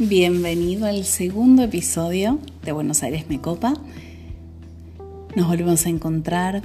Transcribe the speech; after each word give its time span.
Bienvenido 0.00 0.86
al 0.86 1.04
segundo 1.04 1.64
episodio 1.64 2.38
de 2.62 2.70
Buenos 2.70 3.02
Aires 3.02 3.28
Me 3.28 3.40
Copa. 3.40 3.74
Nos 5.34 5.48
volvemos 5.48 5.86
a 5.86 5.88
encontrar 5.88 6.62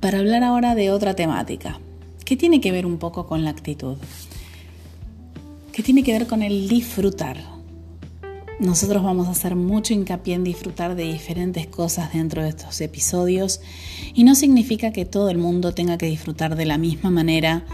para 0.00 0.18
hablar 0.18 0.44
ahora 0.44 0.74
de 0.74 0.90
otra 0.90 1.16
temática 1.16 1.80
que 2.26 2.36
tiene 2.36 2.60
que 2.60 2.72
ver 2.72 2.84
un 2.84 2.98
poco 2.98 3.26
con 3.26 3.42
la 3.42 3.48
actitud, 3.48 3.96
que 5.72 5.82
tiene 5.82 6.02
que 6.02 6.12
ver 6.12 6.26
con 6.26 6.42
el 6.42 6.68
disfrutar. 6.68 7.38
Nosotros 8.60 9.02
vamos 9.02 9.26
a 9.28 9.30
hacer 9.30 9.56
mucho 9.56 9.94
hincapié 9.94 10.34
en 10.34 10.44
disfrutar 10.44 10.96
de 10.96 11.10
diferentes 11.10 11.66
cosas 11.68 12.12
dentro 12.12 12.42
de 12.42 12.50
estos 12.50 12.82
episodios 12.82 13.62
y 14.12 14.24
no 14.24 14.34
significa 14.34 14.92
que 14.92 15.06
todo 15.06 15.30
el 15.30 15.38
mundo 15.38 15.72
tenga 15.72 15.96
que 15.96 16.04
disfrutar 16.04 16.54
de 16.54 16.66
la 16.66 16.76
misma 16.76 17.08
manera, 17.08 17.64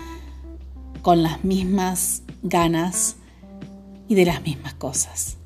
con 1.03 1.25
las 1.25 1.43
mismas 1.43 2.23
ganas 2.45 3.17
y 4.11 4.17
de 4.17 4.27
las 4.27 4.43
mismas 4.43 4.75
cosas. 4.75 5.37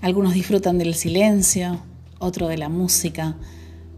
Algunos 0.00 0.32
disfrutan 0.32 0.78
del 0.78 0.94
silencio, 0.94 1.80
otro 2.18 2.48
de 2.48 2.56
la 2.56 2.70
música, 2.70 3.36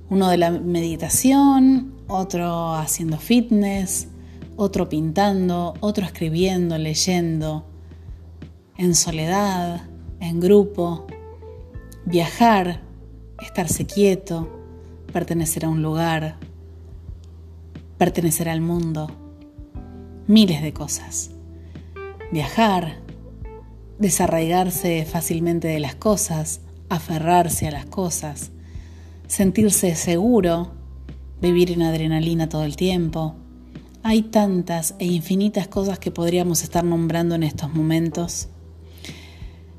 uno 0.09 0.29
de 0.29 0.37
la 0.37 0.51
meditación, 0.51 1.95
otro 2.09 2.75
haciendo 2.75 3.17
fitness, 3.17 4.09
otro 4.57 4.89
pintando, 4.89 5.75
otro 5.79 6.05
escribiendo, 6.05 6.77
leyendo, 6.79 7.65
en 8.77 8.97
soledad, 8.97 9.83
en 10.19 10.41
grupo, 10.41 11.07
viajar, 12.07 12.81
estarse 13.41 13.87
quieto, 13.87 14.51
pertenecer 15.13 15.65
a 15.65 15.69
un 15.69 15.81
lugar, 15.81 16.39
pertenecer 17.99 18.49
al 18.49 18.61
mundo, 18.61 19.09
miles 20.27 20.61
de 20.61 20.73
cosas 20.73 21.31
viajar, 22.33 22.97
desarraigarse 23.99 25.05
fácilmente 25.05 25.69
de 25.69 25.81
las 25.81 25.95
cosas, 25.95 26.61
aferrarse 26.89 27.69
a 27.69 27.71
las 27.71 27.87
cosas, 27.87 28.51
sentirse 29.27 29.95
seguro, 29.95 30.73
vivir 31.41 31.71
en 31.71 31.83
adrenalina 31.83 32.49
todo 32.49 32.65
el 32.65 32.77
tiempo. 32.77 33.35
Hay 34.03 34.23
tantas 34.23 34.95
e 34.99 35.07
infinitas 35.07 35.69
cosas 35.69 35.99
que 35.99 36.11
podríamos 36.11 36.63
estar 36.63 36.85
nombrando 36.85 37.35
en 37.35 37.43
estos 37.43 37.73
momentos. 37.75 38.49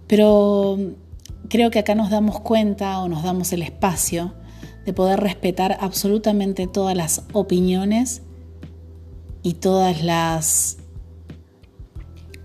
Pero 0.08 0.78
creo 1.50 1.72
que 1.72 1.80
acá 1.80 1.96
nos 1.96 2.10
damos 2.10 2.40
cuenta 2.40 3.00
o 3.00 3.08
nos 3.08 3.24
damos 3.24 3.52
el 3.54 3.62
espacio 3.62 4.34
de 4.86 4.94
poder 4.94 5.20
respetar 5.20 5.78
absolutamente 5.80 6.68
todas 6.68 6.96
las 6.96 7.24
opiniones 7.34 8.22
y 9.44 9.54
todas 9.56 10.04
las 10.04 10.81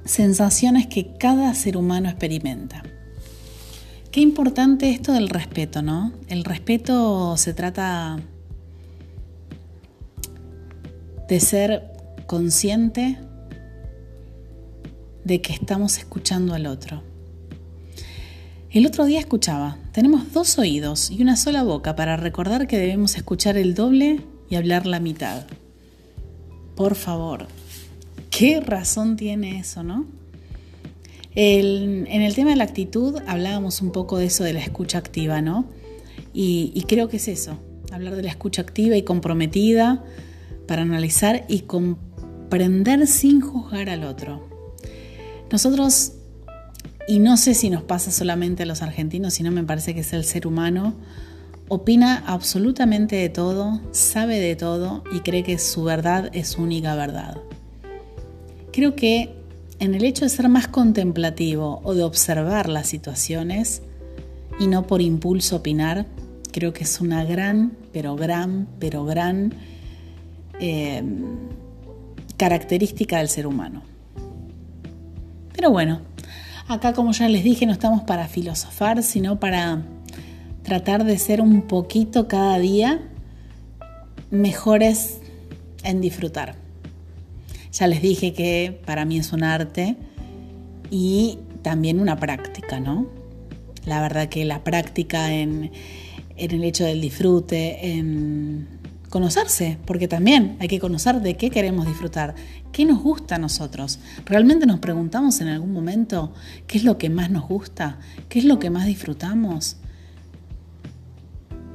sensaciones 0.06 0.86
que 0.86 1.14
cada 1.18 1.52
ser 1.54 1.76
humano 1.76 2.08
experimenta. 2.08 2.82
Qué 4.10 4.20
importante 4.20 4.90
esto 4.90 5.12
del 5.12 5.28
respeto, 5.28 5.82
¿no? 5.82 6.12
El 6.28 6.44
respeto 6.44 7.36
se 7.36 7.52
trata 7.52 8.18
de 11.28 11.40
ser 11.40 11.92
consciente 12.26 13.18
de 15.24 15.42
que 15.42 15.52
estamos 15.52 15.98
escuchando 15.98 16.54
al 16.54 16.66
otro. 16.66 17.02
El 18.70 18.86
otro 18.86 19.04
día 19.06 19.20
escuchaba, 19.20 19.78
tenemos 19.92 20.32
dos 20.32 20.58
oídos 20.58 21.10
y 21.10 21.22
una 21.22 21.36
sola 21.36 21.62
boca 21.62 21.96
para 21.96 22.16
recordar 22.16 22.66
que 22.66 22.78
debemos 22.78 23.16
escuchar 23.16 23.56
el 23.56 23.74
doble 23.74 24.20
y 24.48 24.54
hablar 24.54 24.86
la 24.86 25.00
mitad. 25.00 25.46
Por 26.74 26.94
favor, 26.94 27.48
¿Qué 28.36 28.60
razón 28.60 29.16
tiene 29.16 29.58
eso, 29.58 29.82
no? 29.82 30.04
en 31.34 32.22
el 32.22 32.34
tema 32.34 32.50
de 32.50 32.56
la 32.56 32.64
actitud 32.64 33.18
hablábamos 33.26 33.80
un 33.80 33.92
poco 33.92 34.18
de 34.18 34.26
eso 34.26 34.44
de 34.44 34.52
la 34.52 34.60
escucha 34.60 34.98
activa, 34.98 35.40
¿no? 35.40 35.66
Y, 36.34 36.84
creo 36.86 37.08
que 37.08 37.16
es 37.16 37.28
eso, 37.28 37.58
hablar 37.92 38.14
de 38.14 38.22
la 38.22 38.28
escucha 38.28 38.60
activa 38.60 38.94
y 38.94 39.02
comprometida 39.02 40.04
para 40.66 40.82
analizar 40.82 41.46
y 41.48 41.60
comprender 41.60 43.06
sin 43.06 43.40
juzgar 43.40 43.88
al 43.88 44.04
otro. 44.04 44.46
Nosotros, 45.50 46.12
y 47.08 47.20
no 47.20 47.38
sé 47.38 47.54
si 47.54 47.70
nos 47.70 47.84
pasa 47.84 48.10
solamente 48.10 48.64
a 48.64 48.66
los 48.66 48.82
argentinos, 48.82 49.32
sino 49.32 49.50
me 49.50 49.62
parece 49.62 49.94
que 49.94 50.00
es 50.00 50.12
el 50.12 50.24
ser 50.24 50.46
humano, 50.46 50.94
opina 51.68 52.22
absolutamente 52.26 53.16
de 53.16 53.30
todo, 53.30 53.80
sabe 53.92 54.38
de 54.40 54.56
todo 54.56 55.04
y 55.10 55.20
cree 55.20 55.42
que 55.42 55.58
su 55.58 55.84
verdad 55.84 56.28
es 56.34 56.56
única 56.58 56.94
verdad. 56.94 57.38
Creo 58.76 58.94
que 58.94 59.34
en 59.78 59.94
el 59.94 60.04
hecho 60.04 60.26
de 60.26 60.28
ser 60.28 60.50
más 60.50 60.68
contemplativo 60.68 61.80
o 61.82 61.94
de 61.94 62.02
observar 62.02 62.68
las 62.68 62.86
situaciones 62.86 63.80
y 64.60 64.66
no 64.66 64.86
por 64.86 65.00
impulso 65.00 65.56
opinar, 65.56 66.04
creo 66.52 66.74
que 66.74 66.84
es 66.84 67.00
una 67.00 67.24
gran, 67.24 67.72
pero 67.94 68.16
gran, 68.16 68.68
pero 68.78 69.06
gran 69.06 69.54
eh, 70.60 71.02
característica 72.36 73.16
del 73.16 73.30
ser 73.30 73.46
humano. 73.46 73.82
Pero 75.54 75.70
bueno, 75.70 76.02
acá 76.68 76.92
como 76.92 77.12
ya 77.12 77.30
les 77.30 77.44
dije, 77.44 77.64
no 77.64 77.72
estamos 77.72 78.02
para 78.02 78.28
filosofar, 78.28 79.02
sino 79.02 79.40
para 79.40 79.84
tratar 80.64 81.04
de 81.04 81.16
ser 81.16 81.40
un 81.40 81.62
poquito 81.62 82.28
cada 82.28 82.58
día 82.58 83.00
mejores 84.30 85.22
en 85.82 86.02
disfrutar. 86.02 86.65
Ya 87.78 87.86
les 87.88 88.00
dije 88.00 88.32
que 88.32 88.80
para 88.86 89.04
mí 89.04 89.18
es 89.18 89.34
un 89.34 89.44
arte 89.44 89.96
y 90.90 91.38
también 91.60 92.00
una 92.00 92.16
práctica, 92.16 92.80
¿no? 92.80 93.06
La 93.84 94.00
verdad 94.00 94.30
que 94.30 94.46
la 94.46 94.64
práctica 94.64 95.34
en, 95.34 95.72
el 96.38 96.64
hecho 96.64 96.84
del 96.84 97.02
disfrute, 97.02 97.92
en 97.92 98.66
conocerse, 99.10 99.76
porque 99.84 100.08
también 100.08 100.56
hay 100.58 100.68
que 100.68 100.80
conocer 100.80 101.20
de 101.20 101.36
qué 101.36 101.50
queremos 101.50 101.86
disfrutar, 101.86 102.34
qué 102.72 102.86
nos 102.86 103.02
gusta 103.02 103.34
a 103.34 103.38
nosotros. 103.38 103.98
¿Realmente 104.24 104.64
nos 104.64 104.80
preguntamos 104.80 105.42
en 105.42 105.48
algún 105.48 105.74
momento 105.74 106.32
qué 106.66 106.78
es 106.78 106.84
lo 106.84 106.96
que 106.96 107.10
más 107.10 107.30
nos 107.30 107.46
gusta? 107.46 107.98
¿Qué 108.30 108.38
es 108.38 108.46
lo 108.46 108.58
que 108.58 108.70
más 108.70 108.86
disfrutamos? 108.86 109.76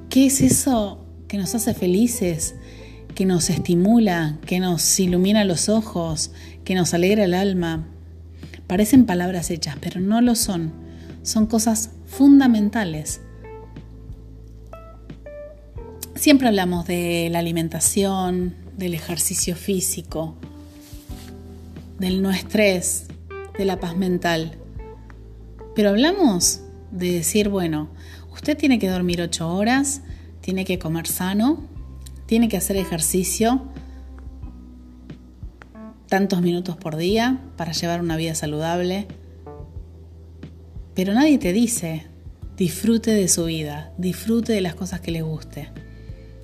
¿Qué 0.09 0.25
es 0.25 0.41
eso 0.41 1.05
que 1.27 1.37
nos 1.37 1.53
hace 1.53 1.75
felices? 1.75 2.55
Que 3.21 3.27
nos 3.27 3.51
estimula, 3.51 4.39
que 4.47 4.59
nos 4.59 4.99
ilumina 4.99 5.45
los 5.45 5.69
ojos, 5.69 6.31
que 6.65 6.73
nos 6.73 6.95
alegra 6.95 7.23
el 7.23 7.35
alma. 7.35 7.87
Parecen 8.65 9.05
palabras 9.05 9.51
hechas, 9.51 9.77
pero 9.79 10.01
no 10.01 10.21
lo 10.21 10.33
son. 10.33 10.73
Son 11.21 11.45
cosas 11.45 11.91
fundamentales. 12.07 13.21
Siempre 16.15 16.47
hablamos 16.47 16.87
de 16.87 17.29
la 17.31 17.37
alimentación, 17.37 18.55
del 18.75 18.95
ejercicio 18.95 19.55
físico, 19.55 20.35
del 21.99 22.23
no 22.23 22.31
estrés, 22.31 23.05
de 23.55 23.65
la 23.65 23.79
paz 23.79 23.95
mental. 23.95 24.57
Pero 25.75 25.89
hablamos 25.89 26.61
de 26.89 27.11
decir, 27.11 27.49
bueno, 27.49 27.91
usted 28.33 28.57
tiene 28.57 28.79
que 28.79 28.89
dormir 28.89 29.21
ocho 29.21 29.47
horas, 29.47 30.01
tiene 30.41 30.65
que 30.65 30.79
comer 30.79 31.05
sano, 31.05 31.69
tiene 32.31 32.47
que 32.47 32.55
hacer 32.55 32.77
ejercicio 32.77 33.61
tantos 36.07 36.41
minutos 36.41 36.77
por 36.77 36.95
día 36.95 37.41
para 37.57 37.73
llevar 37.73 37.99
una 37.99 38.15
vida 38.15 38.35
saludable. 38.35 39.05
Pero 40.95 41.13
nadie 41.13 41.39
te 41.39 41.51
dice, 41.51 42.05
disfrute 42.55 43.11
de 43.11 43.27
su 43.27 43.43
vida, 43.43 43.91
disfrute 43.97 44.53
de 44.53 44.61
las 44.61 44.75
cosas 44.75 45.01
que 45.01 45.11
le 45.11 45.23
guste. 45.23 45.71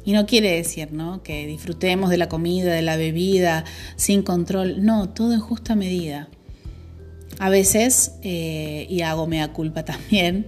Y 0.03 0.11
no 0.11 0.25
quiere 0.25 0.57
decir, 0.57 0.91
¿no? 0.91 1.23
Que 1.23 1.47
disfrutemos 1.47 2.09
de 2.09 2.17
la 2.17 2.27
comida, 2.27 2.73
de 2.73 2.81
la 2.81 2.97
bebida, 2.97 3.63
sin 3.95 4.23
control. 4.23 4.83
No, 4.83 5.07
todo 5.07 5.31
en 5.31 5.39
justa 5.39 5.73
medida. 5.75 6.27
A 7.39 7.49
veces, 7.49 8.15
eh, 8.23 8.87
y 8.89 9.03
hago 9.03 9.25
mea 9.25 9.53
culpa 9.53 9.85
también, 9.85 10.47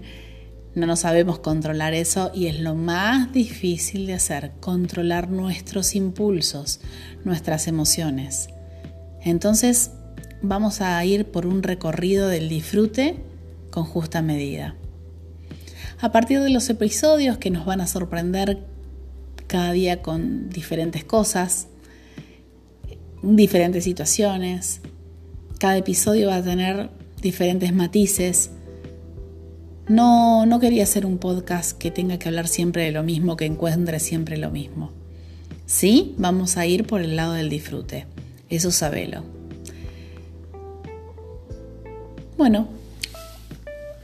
no 0.80 0.88
nos 0.88 1.02
sabemos 1.02 1.40
controlar 1.40 1.94
eso 1.94 2.32
y 2.34 2.48
es 2.48 2.60
lo 2.60 2.74
más 2.74 3.32
difícil 3.32 4.08
de 4.08 4.14
hacer, 4.14 4.54
controlar 4.60 5.30
nuestros 5.30 5.96
impulsos, 5.96 6.80
nuestras 7.24 7.68
emociones. 7.68 8.48
Entonces 9.24 9.92
vamos 10.42 10.82
a 10.82 11.04
ir 11.06 11.26
por 11.26 11.46
un 11.46 11.64
recorrido 11.64 12.28
del 12.28 12.50
disfrute 12.50 13.18
con 13.70 13.84
justa 13.84 14.22
medida. 14.22 14.76
A 16.00 16.12
partir 16.12 16.40
de 16.40 16.50
los 16.50 16.70
episodios 16.70 17.38
que 17.38 17.50
nos 17.50 17.66
van 17.66 17.82
a 17.82 17.88
sorprender 17.88 18.60
cada 19.48 19.74
día 19.74 20.02
con 20.02 20.50
diferentes 20.50 21.04
cosas, 21.04 21.68
diferentes 23.22 23.84
situaciones, 23.84 24.82
cada 25.60 25.78
episodio 25.78 26.30
va 26.30 26.38
a 26.38 26.44
tener 26.44 26.90
diferentes 27.22 27.74
matices, 27.74 28.52
no, 29.90 30.46
no 30.46 30.60
quería 30.60 30.84
hacer 30.84 31.06
un 31.06 31.18
podcast 31.18 31.78
que 31.78 31.90
tenga 31.92 32.20
que 32.20 32.30
hablar 32.30 32.48
siempre 32.48 32.84
de 32.84 32.92
lo 32.92 33.04
mismo, 33.04 33.36
que 33.36 33.46
encuentre 33.46 34.00
siempre 34.00 34.38
lo 34.38 34.52
mismo. 34.52 34.92
Sí, 35.66 36.14
vamos 36.18 36.58
a 36.58 36.66
ir 36.66 36.86
por 36.86 37.02
el 37.02 37.16
lado 37.16 37.34
del 37.34 37.50
disfrute. 37.50 38.06
Eso 38.50 38.72
sabelo. 38.72 39.24
Bueno, 42.38 42.68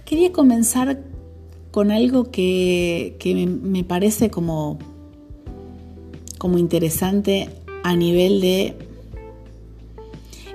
quería 0.05 0.31
comenzar 0.31 0.99
con 1.71 1.91
algo 1.91 2.31
que, 2.31 3.15
me, 3.63 3.83
parece 3.83 4.29
como, 4.29 4.79
como 6.37 6.57
interesante 6.57 7.49
a 7.83 7.95
nivel 7.95 8.41
de 8.41 8.75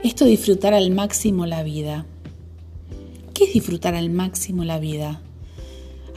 esto 0.02 0.24
disfrutar 0.24 0.74
al 0.74 0.90
máximo 0.90 1.46
la 1.46 1.62
vida. 1.62 2.06
¿Qué 3.40 3.46
es 3.46 3.54
disfrutar 3.54 3.94
al 3.94 4.10
máximo 4.10 4.64
la 4.64 4.78
vida? 4.78 5.22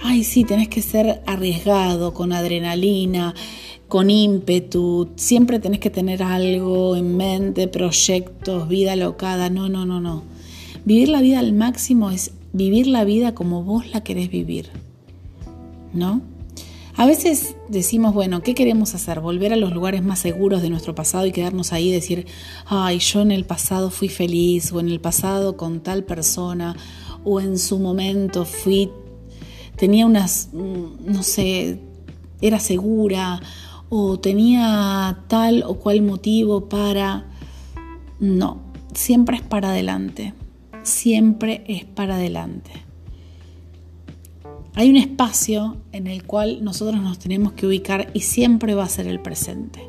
Ay, 0.01 0.25
sí, 0.25 0.43
tenés 0.43 0.67
que 0.67 0.81
ser 0.81 1.21
arriesgado, 1.25 2.13
con 2.13 2.33
adrenalina, 2.33 3.33
con 3.87 4.09
ímpetu, 4.09 5.07
siempre 5.15 5.59
tenés 5.59 5.79
que 5.79 5.89
tener 5.89 6.21
algo 6.21 6.97
en 6.97 7.15
mente, 7.15 7.69
proyectos, 7.69 8.67
vida 8.67 8.97
locada. 8.97 9.49
No, 9.49 9.69
no, 9.69 9.85
no, 9.85 10.01
no. 10.01 10.23
Vivir 10.83 11.07
la 11.07 11.21
vida 11.21 11.39
al 11.39 11.53
máximo 11.53 12.11
es 12.11 12.31
vivir 12.51 12.87
la 12.87 13.05
vida 13.05 13.33
como 13.33 13.63
vos 13.63 13.89
la 13.93 14.03
querés 14.03 14.29
vivir. 14.29 14.67
¿No? 15.93 16.21
A 16.95 17.07
veces 17.07 17.55
decimos, 17.69 18.13
bueno, 18.13 18.41
¿qué 18.43 18.53
queremos 18.53 18.93
hacer? 18.93 19.19
Volver 19.19 19.51
a 19.51 19.55
los 19.55 19.73
lugares 19.73 20.03
más 20.03 20.19
seguros 20.19 20.61
de 20.61 20.69
nuestro 20.69 20.93
pasado 20.93 21.25
y 21.25 21.31
quedarnos 21.31 21.73
ahí 21.73 21.89
y 21.89 21.91
decir, 21.91 22.27
ay, 22.65 22.99
yo 22.99 23.21
en 23.21 23.31
el 23.31 23.45
pasado 23.45 23.89
fui 23.89 24.09
feliz, 24.09 24.71
o 24.71 24.79
en 24.79 24.89
el 24.89 24.99
pasado 24.99 25.57
con 25.57 25.79
tal 25.79 26.03
persona, 26.03 26.75
o 27.23 27.39
en 27.39 27.57
su 27.57 27.79
momento 27.79 28.45
fui, 28.45 28.89
tenía 29.75 30.05
unas, 30.05 30.49
mm, 30.53 31.11
no 31.11 31.23
sé, 31.23 31.79
era 32.41 32.59
segura, 32.59 33.41
o 33.89 34.19
tenía 34.19 35.23
tal 35.27 35.63
o 35.67 35.75
cual 35.75 36.01
motivo 36.01 36.67
para... 36.67 37.25
No, 38.19 38.61
siempre 38.93 39.37
es 39.37 39.43
para 39.43 39.69
adelante, 39.69 40.33
siempre 40.83 41.63
es 41.67 41.85
para 41.85 42.15
adelante. 42.15 42.71
Hay 44.75 44.89
un 44.89 44.97
espacio 44.97 45.77
en 45.91 46.07
el 46.07 46.23
cual 46.23 46.63
nosotros 46.63 47.01
nos 47.01 47.19
tenemos 47.19 47.53
que 47.53 47.67
ubicar 47.67 48.09
y 48.13 48.21
siempre 48.21 48.73
va 48.73 48.83
a 48.83 48.89
ser 48.89 49.05
el 49.05 49.19
presente. 49.19 49.87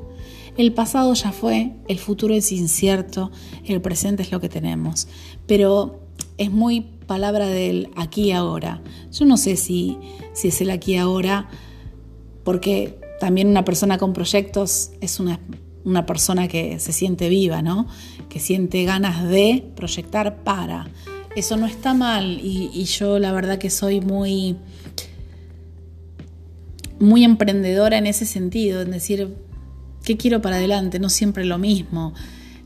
El 0.56 0.72
pasado 0.72 1.14
ya 1.14 1.32
fue, 1.32 1.72
el 1.88 1.98
futuro 1.98 2.34
es 2.34 2.52
incierto, 2.52 3.32
el 3.64 3.80
presente 3.80 4.22
es 4.22 4.30
lo 4.30 4.40
que 4.40 4.48
tenemos. 4.48 5.08
Pero 5.46 6.00
es 6.37 6.50
muy 6.50 6.82
palabra 7.06 7.46
del 7.46 7.90
aquí 7.96 8.24
y 8.24 8.32
ahora. 8.32 8.82
Yo 9.12 9.24
no 9.24 9.36
sé 9.36 9.56
si, 9.56 9.98
si 10.32 10.48
es 10.48 10.60
el 10.60 10.70
aquí 10.70 10.94
y 10.94 10.96
ahora, 10.96 11.48
porque 12.44 12.98
también 13.20 13.48
una 13.48 13.64
persona 13.64 13.98
con 13.98 14.12
proyectos 14.12 14.90
es 15.00 15.20
una, 15.20 15.40
una 15.84 16.06
persona 16.06 16.48
que 16.48 16.78
se 16.78 16.92
siente 16.92 17.28
viva, 17.28 17.62
¿no? 17.62 17.86
Que 18.28 18.40
siente 18.40 18.84
ganas 18.84 19.28
de 19.28 19.64
proyectar 19.76 20.42
para 20.42 20.88
eso 21.34 21.56
no 21.56 21.66
está 21.66 21.94
mal 21.94 22.40
y, 22.42 22.84
yo 22.84 23.18
la 23.18 23.32
verdad 23.32 23.58
que 23.58 23.70
soy 23.70 24.00
muy, 24.00 24.56
muy 27.00 27.24
emprendedora 27.24 27.98
en 27.98 28.06
ese 28.06 28.24
sentido, 28.24 28.82
en 28.82 28.92
decir, 28.92 29.34
¿qué 30.04 30.16
quiero 30.16 30.40
para 30.40 30.56
adelante? 30.56 30.98
No 30.98 31.08
siempre 31.08 31.44
lo 31.44 31.58
mismo, 31.58 32.14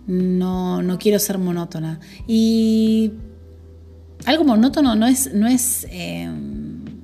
no, 0.06 0.82
no 0.82 0.98
quiero 0.98 1.18
ser 1.18 1.38
monótona. 1.38 2.00
Y 2.26 3.12
algo 4.24 4.44
monótono 4.44 4.94
no 4.94 5.06
es, 5.06 5.86
eh, 5.90 6.30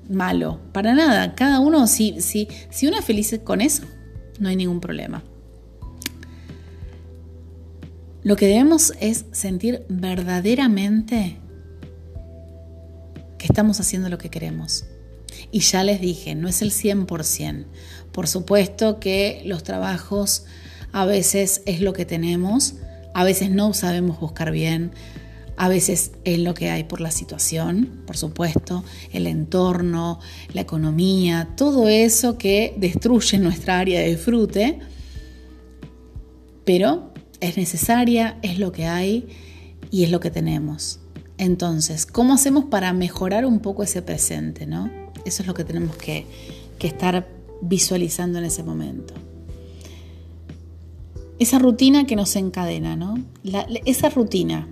malo, 0.08 0.60
para 0.72 0.94
nada. 0.94 1.34
Cada 1.34 1.60
uno, 1.60 1.86
si, 1.86 2.20
si, 2.20 2.48
si 2.70 2.86
uno 2.86 2.98
es 2.98 3.04
feliz 3.04 3.38
con 3.42 3.60
eso, 3.60 3.84
no 4.38 4.48
hay 4.48 4.56
ningún 4.56 4.80
problema. 4.80 5.22
Lo 8.22 8.36
que 8.36 8.46
debemos 8.46 8.92
es 9.00 9.26
sentir 9.32 9.84
verdaderamente 9.88 11.38
estamos 13.44 13.78
haciendo 13.80 14.08
lo 14.08 14.18
que 14.18 14.30
queremos. 14.30 14.84
Y 15.50 15.60
ya 15.60 15.84
les 15.84 16.00
dije, 16.00 16.34
no 16.34 16.48
es 16.48 16.62
el 16.62 16.72
100%. 16.72 17.66
Por 18.12 18.26
supuesto 18.26 18.98
que 18.98 19.42
los 19.44 19.62
trabajos 19.62 20.44
a 20.92 21.04
veces 21.04 21.62
es 21.66 21.80
lo 21.80 21.92
que 21.92 22.04
tenemos, 22.04 22.74
a 23.14 23.24
veces 23.24 23.50
no 23.50 23.72
sabemos 23.74 24.20
buscar 24.20 24.50
bien, 24.50 24.92
a 25.56 25.68
veces 25.68 26.12
es 26.24 26.38
lo 26.38 26.54
que 26.54 26.70
hay 26.70 26.84
por 26.84 27.00
la 27.00 27.10
situación, 27.10 28.02
por 28.06 28.16
supuesto, 28.16 28.84
el 29.12 29.26
entorno, 29.26 30.18
la 30.52 30.62
economía, 30.62 31.50
todo 31.56 31.88
eso 31.88 32.38
que 32.38 32.74
destruye 32.76 33.38
nuestra 33.38 33.78
área 33.78 34.00
de 34.00 34.10
disfrute, 34.10 34.80
pero 36.64 37.12
es 37.40 37.56
necesaria, 37.56 38.38
es 38.42 38.58
lo 38.58 38.72
que 38.72 38.86
hay 38.86 39.28
y 39.90 40.04
es 40.04 40.10
lo 40.10 40.20
que 40.20 40.30
tenemos. 40.30 40.98
Entonces, 41.38 42.06
¿cómo 42.06 42.34
hacemos 42.34 42.64
para 42.64 42.92
mejorar 42.92 43.44
un 43.44 43.60
poco 43.60 43.82
ese 43.82 44.02
presente? 44.02 44.66
¿no? 44.66 44.90
Eso 45.24 45.42
es 45.42 45.46
lo 45.46 45.54
que 45.54 45.64
tenemos 45.64 45.96
que, 45.96 46.26
estar 46.80 47.26
visualizando 47.62 48.38
en 48.38 48.44
ese 48.44 48.62
momento. 48.62 49.14
Esa 51.38 51.58
rutina 51.58 52.06
que 52.06 52.14
nos 52.14 52.36
encadena, 52.36 52.94
¿no? 52.94 53.14
esa 53.86 54.10
rutina. 54.10 54.68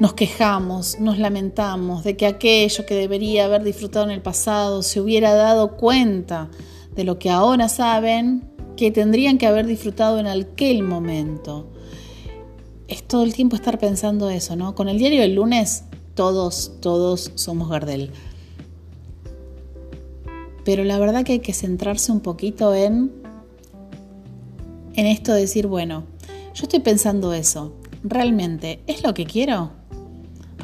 Nos 0.00 0.14
quejamos, 0.14 0.98
nos 0.98 1.18
lamentamos 1.18 2.02
de 2.02 2.16
que 2.16 2.26
aquello 2.26 2.84
que 2.84 2.94
debería 2.94 3.44
haber 3.44 3.62
disfrutado 3.62 4.04
en 4.04 4.10
el 4.10 4.22
pasado 4.22 4.82
se 4.82 5.00
hubiera 5.00 5.34
dado 5.34 5.76
cuenta 5.76 6.50
de 6.96 7.04
lo 7.04 7.18
que 7.18 7.30
ahora 7.30 7.68
saben 7.68 8.50
que 8.76 8.90
tendrían 8.90 9.38
que 9.38 9.46
haber 9.46 9.66
disfrutado 9.66 10.18
en 10.18 10.26
aquel 10.26 10.82
momento 10.82 11.70
es 12.88 13.02
todo 13.02 13.22
el 13.22 13.34
tiempo 13.34 13.56
estar 13.56 13.78
pensando 13.78 14.30
eso, 14.30 14.56
¿no? 14.56 14.74
Con 14.74 14.88
el 14.88 14.98
diario 14.98 15.20
del 15.20 15.34
lunes, 15.34 15.84
todos, 16.14 16.72
todos 16.80 17.32
somos 17.34 17.68
Gardel. 17.68 18.10
Pero 20.64 20.84
la 20.84 20.98
verdad 20.98 21.24
que 21.24 21.32
hay 21.32 21.38
que 21.40 21.52
centrarse 21.52 22.12
un 22.12 22.20
poquito 22.20 22.74
en, 22.74 23.12
en 24.94 25.06
esto 25.06 25.32
de 25.32 25.42
decir, 25.42 25.66
bueno, 25.66 26.04
yo 26.54 26.64
estoy 26.64 26.80
pensando 26.80 27.32
eso. 27.32 27.74
¿Realmente 28.02 28.82
es 28.86 29.02
lo 29.02 29.14
que 29.14 29.24
quiero? 29.24 29.72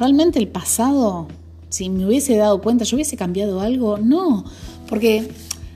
¿Realmente 0.01 0.39
el 0.39 0.47
pasado, 0.47 1.27
si 1.69 1.91
me 1.91 2.07
hubiese 2.07 2.35
dado 2.35 2.59
cuenta, 2.59 2.85
yo 2.85 2.95
hubiese 2.95 3.15
cambiado 3.15 3.61
algo? 3.61 3.99
No, 3.99 4.45
porque, 4.89 5.29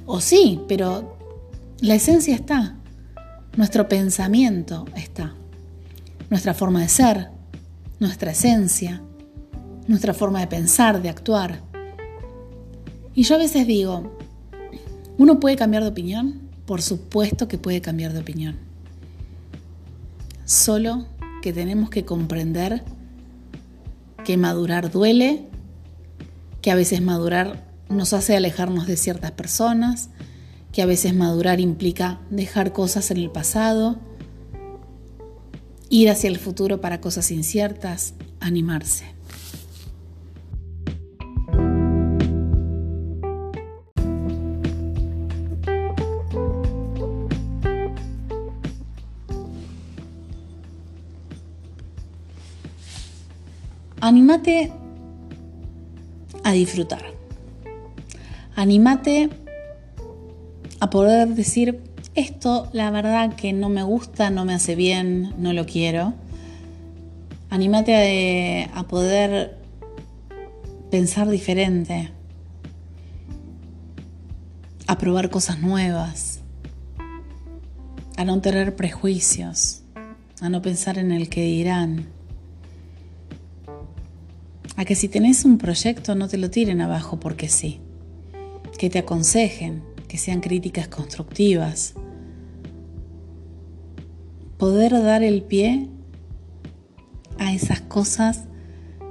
o 0.08 0.20
sí, 0.20 0.62
pero 0.68 1.16
la 1.80 1.94
esencia 1.94 2.34
está, 2.34 2.76
nuestro 3.56 3.88
pensamiento 3.88 4.86
está 4.96 5.36
nuestra 6.32 6.56
forma 6.56 6.82
de 6.82 6.90
ser, 6.90 7.30
nuestra 8.00 8.32
esencia, 8.32 9.04
nuestra 9.88 10.16
forma 10.16 10.40
de 10.40 10.48
pensar, 10.48 11.04
de 11.04 11.10
actuar. 11.10 11.62
Y 13.14 13.22
yo 13.22 13.36
a 13.36 13.38
veces 13.38 13.68
digo, 13.68 14.18
¿uno 15.20 15.40
puede 15.40 15.56
cambiar 15.56 15.84
de 15.84 15.90
opinión? 15.90 16.50
Por 16.66 16.82
supuesto 16.82 17.48
que 17.48 17.60
puede 17.60 17.80
cambiar 17.80 18.12
de 18.12 18.22
opinión. 18.22 18.56
Solo 20.46 21.06
que 21.44 21.54
tenemos 21.54 21.92
que 21.92 22.06
comprender 22.06 22.84
que 24.26 24.36
madurar 24.36 24.92
duele, 24.92 25.48
que 26.62 26.72
a 26.72 26.76
veces 26.76 27.02
madurar 27.02 27.64
nos 27.88 28.12
hace 28.12 28.36
alejarnos 28.36 28.88
de 28.88 28.98
ciertas 28.98 29.32
personas, 29.32 30.10
que 30.74 30.82
a 30.82 30.86
veces 30.86 31.16
madurar 31.16 31.62
implica 31.62 32.20
dejar 32.30 32.74
cosas 32.74 33.10
en 33.12 33.18
el 33.18 33.32
pasado, 33.32 33.98
ir 35.90 36.10
hacia 36.10 36.28
el 36.28 36.38
futuro 36.38 36.82
para 36.82 37.00
cosas 37.00 37.32
inciertas, 37.32 38.16
animarse. 38.42 39.15
Anímate 54.06 54.72
a 56.44 56.52
disfrutar. 56.52 57.02
Anímate 58.56 59.32
a 60.80 60.92
poder 60.92 61.30
decir, 61.30 61.82
esto 62.14 62.70
la 62.72 62.92
verdad 62.92 63.36
que 63.36 63.52
no 63.52 63.70
me 63.70 63.82
gusta, 63.82 64.30
no 64.30 64.46
me 64.46 64.54
hace 64.54 64.76
bien, 64.76 65.34
no 65.40 65.54
lo 65.54 65.66
quiero. 65.66 66.14
Anímate 67.50 68.70
a, 68.72 68.84
poder 68.84 69.58
pensar 70.92 71.28
diferente, 71.28 72.12
a 74.86 75.00
probar 75.00 75.32
cosas 75.32 75.62
nuevas, 75.62 76.42
a 78.18 78.24
no 78.24 78.40
tener 78.40 78.76
prejuicios, 78.76 79.82
a 80.42 80.50
no 80.50 80.62
pensar 80.62 81.00
en 81.00 81.12
el 81.12 81.28
que 81.28 81.42
dirán, 81.42 82.14
a 84.76 84.86
que 84.86 84.96
si 84.96 85.08
tenés 85.08 85.46
un 85.46 85.58
proyecto 85.58 86.16
no 86.16 86.28
te 86.28 86.38
lo 86.38 86.50
tiren 86.50 86.82
abajo 86.82 87.20
porque 87.20 87.50
sí, 87.50 87.80
que 88.78 88.90
te 88.90 89.00
aconsejen, 89.00 89.84
que 90.08 90.18
sean 90.18 90.42
críticas 90.42 90.88
constructivas, 90.88 91.94
poder 94.58 94.92
dar 95.02 95.24
el 95.24 95.44
pie 95.44 95.88
a 97.38 97.54
esas 97.54 97.82
cosas 97.82 98.46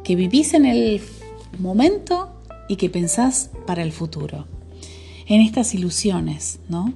que 0.03 0.17
vivís 0.17 0.55
en 0.55 0.67
el 0.67 1.01
momento 1.59 2.43
y 2.69 2.77
que 2.77 2.91
pensás 2.91 3.51
para 3.67 3.83
el 3.83 3.93
futuro. 3.93 4.47
En 5.27 5.41
estas 5.41 5.75
ilusiones, 5.75 6.61
¿no? 6.69 6.93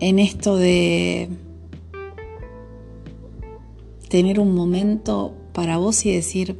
En 0.00 0.18
esto 0.18 0.56
de 0.56 1.28
tener 4.08 4.40
un 4.40 4.54
momento 4.54 5.36
para 5.52 5.76
vos 5.76 6.04
y 6.06 6.12
decir, 6.12 6.58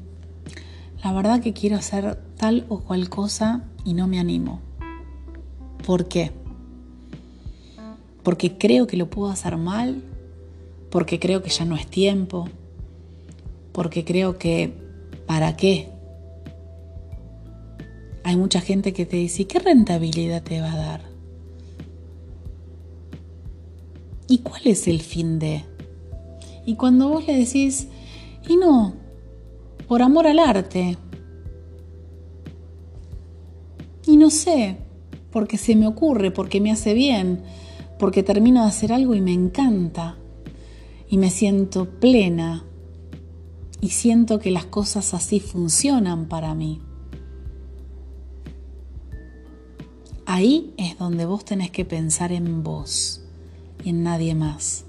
la 1.02 1.12
verdad 1.12 1.40
que 1.40 1.52
quiero 1.52 1.76
hacer 1.76 2.16
tal 2.36 2.66
o 2.68 2.80
cual 2.80 3.08
cosa 3.08 3.64
y 3.84 3.94
no 3.94 4.06
me 4.06 4.18
animo. 4.18 4.60
¿Por 5.86 6.08
qué? 6.08 6.32
Porque 8.22 8.58
creo 8.58 8.86
que 8.86 8.96
lo 8.96 9.08
puedo 9.08 9.30
hacer 9.30 9.56
mal, 9.56 10.02
porque 10.90 11.18
creo 11.18 11.42
que 11.42 11.50
ya 11.50 11.64
no 11.64 11.76
es 11.76 11.86
tiempo, 11.86 12.48
porque 13.72 14.04
creo 14.04 14.38
que 14.38 14.74
¿para 15.26 15.56
qué? 15.56 15.88
Hay 18.24 18.36
mucha 18.36 18.60
gente 18.60 18.92
que 18.92 19.06
te 19.06 19.16
dice, 19.16 19.46
¿qué 19.46 19.58
rentabilidad 19.58 20.42
te 20.42 20.60
va 20.60 20.72
a 20.72 20.76
dar? 20.76 21.02
¿Y 24.28 24.38
cuál 24.38 24.62
es 24.66 24.86
el 24.86 25.00
fin 25.00 25.38
de? 25.38 25.64
Y 26.66 26.74
cuando 26.76 27.08
vos 27.08 27.26
le 27.26 27.36
decís, 27.36 27.88
y 28.48 28.56
no, 28.56 28.94
por 29.88 30.02
amor 30.02 30.26
al 30.26 30.38
arte. 30.38 30.96
Y 34.06 34.16
no 34.16 34.30
sé, 34.30 34.78
porque 35.30 35.56
se 35.56 35.76
me 35.76 35.86
ocurre, 35.86 36.30
porque 36.30 36.60
me 36.60 36.72
hace 36.72 36.94
bien, 36.94 37.42
porque 37.98 38.22
termino 38.22 38.62
de 38.62 38.68
hacer 38.68 38.92
algo 38.92 39.14
y 39.14 39.20
me 39.20 39.32
encanta. 39.32 40.16
Y 41.08 41.18
me 41.18 41.30
siento 41.30 41.88
plena. 42.00 42.64
Y 43.80 43.90
siento 43.90 44.38
que 44.38 44.50
las 44.50 44.66
cosas 44.66 45.14
así 45.14 45.40
funcionan 45.40 46.26
para 46.28 46.54
mí. 46.54 46.80
Ahí 50.26 50.72
es 50.76 50.96
donde 50.98 51.26
vos 51.26 51.44
tenés 51.44 51.70
que 51.72 51.84
pensar 51.84 52.30
en 52.30 52.62
vos 52.62 53.22
y 53.84 53.90
en 53.90 54.04
nadie 54.04 54.34
más. 54.34 54.84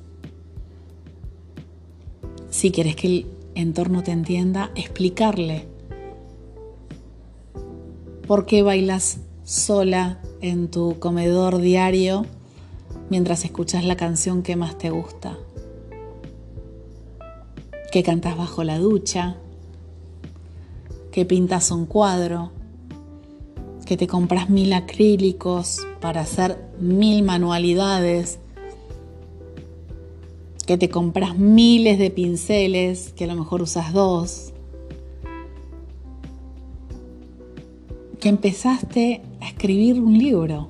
Si 2.51 2.69
querés 2.69 2.95
que 2.95 3.07
el 3.07 3.40
entorno 3.61 4.03
te 4.03 4.11
entienda, 4.11 4.71
explicarle 4.75 5.67
por 8.27 8.45
qué 8.45 8.63
bailas 8.63 9.19
sola 9.43 10.19
en 10.41 10.69
tu 10.69 10.99
comedor 10.99 11.59
diario 11.59 12.25
mientras 13.09 13.43
escuchas 13.45 13.83
la 13.83 13.97
canción 13.97 14.41
que 14.41 14.55
más 14.55 14.77
te 14.77 14.89
gusta, 14.89 15.37
que 17.91 18.03
cantas 18.03 18.37
bajo 18.37 18.63
la 18.63 18.79
ducha, 18.79 19.35
que 21.11 21.25
pintas 21.25 21.71
un 21.71 21.85
cuadro, 21.85 22.51
que 23.85 23.97
te 23.97 24.07
compras 24.07 24.49
mil 24.49 24.71
acrílicos 24.71 25.85
para 25.99 26.21
hacer 26.21 26.57
mil 26.79 27.23
manualidades 27.23 28.39
que 30.71 30.77
te 30.77 30.89
compras 30.89 31.37
miles 31.37 31.99
de 31.99 32.11
pinceles, 32.11 33.11
que 33.11 33.25
a 33.25 33.27
lo 33.27 33.35
mejor 33.35 33.61
usas 33.61 33.91
dos, 33.91 34.53
que 38.21 38.29
empezaste 38.29 39.21
a 39.41 39.49
escribir 39.49 39.99
un 39.99 40.17
libro, 40.17 40.69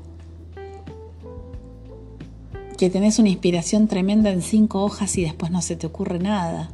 que 2.79 2.89
tenés 2.89 3.20
una 3.20 3.29
inspiración 3.29 3.88
tremenda 3.88 4.31
en 4.31 4.41
cinco 4.41 4.84
hojas 4.84 5.15
y 5.20 5.22
después 5.22 5.51
no 5.51 5.62
se 5.62 5.75
te 5.75 5.86
ocurre 5.86 6.17
nada, 6.17 6.72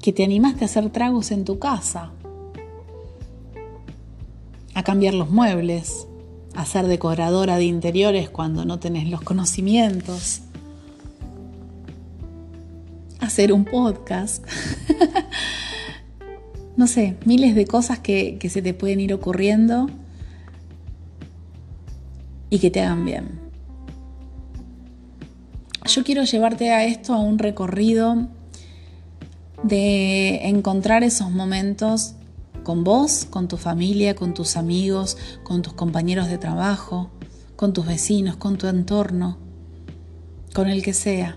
que 0.00 0.12
te 0.12 0.22
animaste 0.22 0.62
a 0.62 0.66
hacer 0.66 0.88
tragos 0.90 1.32
en 1.32 1.44
tu 1.44 1.58
casa, 1.58 2.12
a 4.72 4.84
cambiar 4.84 5.14
los 5.14 5.30
muebles, 5.30 6.06
a 6.54 6.64
ser 6.64 6.86
decoradora 6.86 7.56
de 7.56 7.64
interiores 7.64 8.30
cuando 8.30 8.64
no 8.64 8.78
tenés 8.78 9.10
los 9.10 9.22
conocimientos 9.22 10.42
hacer 13.22 13.52
un 13.52 13.64
podcast. 13.64 14.44
no 16.76 16.86
sé, 16.86 17.16
miles 17.24 17.54
de 17.54 17.66
cosas 17.66 18.00
que, 18.00 18.36
que, 18.38 18.50
se 18.50 18.60
te 18.60 18.74
pueden 18.74 19.00
ir 19.00 19.14
ocurriendo 19.14 19.88
y 22.50 22.58
que 22.58 22.70
te 22.70 22.80
hagan 22.80 23.04
bien. 23.04 23.40
Yo 25.86 26.04
quiero 26.04 26.24
llevarte 26.24 26.70
a 26.70 26.84
esto, 26.84 27.14
a 27.14 27.20
un 27.20 27.38
recorrido 27.38 28.28
de 29.62 30.48
encontrar 30.48 31.04
esos 31.04 31.30
momentos 31.30 32.14
con 32.64 32.84
vos, 32.84 33.26
con 33.28 33.48
tu 33.48 33.56
familia, 33.56 34.14
con 34.14 34.34
tus 34.34 34.56
amigos, 34.56 35.16
con 35.44 35.62
tus 35.62 35.72
compañeros 35.72 36.28
de 36.28 36.38
trabajo, 36.38 37.10
con 37.56 37.72
tus 37.72 37.86
vecinos, 37.86 38.36
con 38.36 38.58
tu 38.58 38.66
entorno, 38.66 39.38
con 40.54 40.68
el 40.68 40.82
que 40.82 40.92
sea 40.92 41.36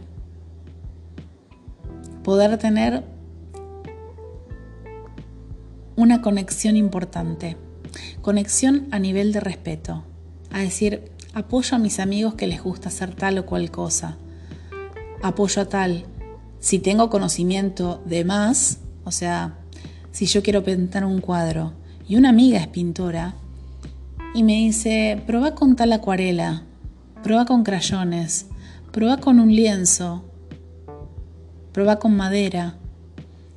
poder 2.25 2.57
tener 2.57 3.03
una 5.95 6.23
conexión 6.23 6.75
importante. 6.75 7.55
Conexión 8.23 8.87
a 8.89 8.97
nivel 8.97 9.31
de 9.31 9.41
respeto. 9.41 10.03
A 10.51 10.61
decir, 10.61 11.11
apoyo 11.35 11.75
a 11.75 11.79
mis 11.79 11.99
amigos 11.99 12.33
que 12.33 12.47
les 12.47 12.63
gusta 12.63 12.89
hacer 12.89 13.13
tal 13.13 13.37
o 13.37 13.45
cual 13.45 13.69
cosa. 13.69 14.17
Apoyo 15.21 15.61
a 15.61 15.69
tal. 15.69 16.05
Si 16.59 16.79
tengo 16.79 17.11
conocimiento 17.11 18.01
de 18.05 18.25
más, 18.25 18.79
o 19.03 19.11
sea, 19.11 19.59
si 20.11 20.25
yo 20.25 20.41
quiero 20.41 20.63
pintar 20.63 21.05
un 21.05 21.21
cuadro 21.21 21.73
y 22.07 22.15
una 22.15 22.29
amiga 22.29 22.57
es 22.59 22.67
pintora 22.67 23.35
y 24.33 24.41
me 24.41 24.53
dice, 24.53 25.21
prueba 25.27 25.53
con 25.53 25.75
tal 25.75 25.93
acuarela, 25.93 26.63
prueba 27.21 27.45
con 27.45 27.63
crayones, 27.63 28.47
prueba 28.91 29.17
con 29.17 29.39
un 29.39 29.55
lienzo, 29.55 30.25
prueba 31.75 31.99
con 31.99 32.15
madera, 32.15 32.77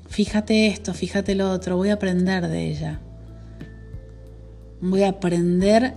fíjate 0.09 0.67
esto, 0.67 0.93
fíjate 0.93 1.37
lo 1.37 1.53
otro, 1.53 1.77
voy 1.77 1.91
a 1.91 1.93
aprender 1.93 2.49
de 2.49 2.69
ella. 2.69 2.99
Voy 4.81 5.05
a 5.05 5.11
aprender 5.11 5.95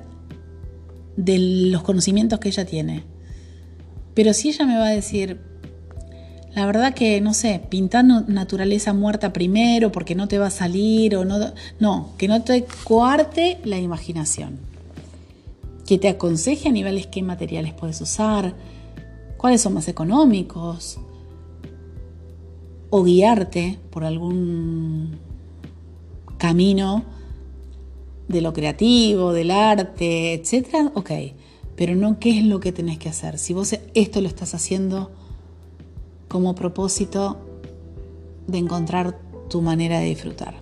de 1.18 1.40
los 1.72 1.82
conocimientos 1.82 2.38
que 2.38 2.50
ella 2.50 2.64
tiene. 2.64 3.04
Pero 4.14 4.36
si 4.36 4.50
ella 4.50 4.68
me 4.68 4.78
va 4.78 4.86
a 4.86 4.92
decir, 4.92 5.42
la 6.54 6.68
verdad 6.68 6.94
que, 6.94 7.20
no 7.22 7.34
sé, 7.34 7.60
pintar 7.70 8.06
naturaleza 8.06 8.94
muerta 8.94 9.34
primero 9.34 9.92
porque 9.92 10.14
no 10.14 10.28
te 10.28 10.38
va 10.38 10.46
a 10.46 10.52
salir 10.52 11.16
o 11.16 11.26
no... 11.26 11.40
No, 11.80 12.12
que 12.20 12.28
no 12.28 12.44
te 12.44 12.68
coarte 12.84 13.58
la 13.64 13.80
imaginación. 13.80 14.60
Que 15.88 15.98
te 15.98 16.08
aconseje 16.08 16.70
a 16.70 16.72
niveles 16.72 17.08
qué 17.08 17.24
materiales 17.24 17.74
puedes 17.74 18.00
usar, 18.00 18.54
cuáles 19.38 19.62
son 19.62 19.74
más 19.74 19.88
económicos, 19.88 21.00
o 22.92 23.04
guiarte 23.04 23.80
por 23.90 24.04
algún 24.04 25.18
camino 26.38 27.04
de 28.28 28.42
lo 28.42 28.54
creativo, 28.54 29.34
del 29.34 29.50
arte, 29.50 30.34
etcétera, 30.34 30.92
ok, 30.94 31.12
pero 31.76 31.96
no 31.96 32.20
qué 32.20 32.38
es 32.38 32.46
lo 32.46 32.60
que 32.60 32.72
tenés 32.72 33.00
que 33.00 33.10
hacer. 33.10 33.40
Si 33.40 33.54
vos 33.54 33.76
esto 33.96 34.22
lo 34.22 34.28
estás 34.28 34.54
haciendo 34.54 35.12
como 36.28 36.54
propósito 36.54 37.38
de 38.48 38.58
encontrar 38.58 39.20
tu 39.50 39.62
manera 39.62 40.00
de 40.00 40.06
disfrutar. 40.08 40.56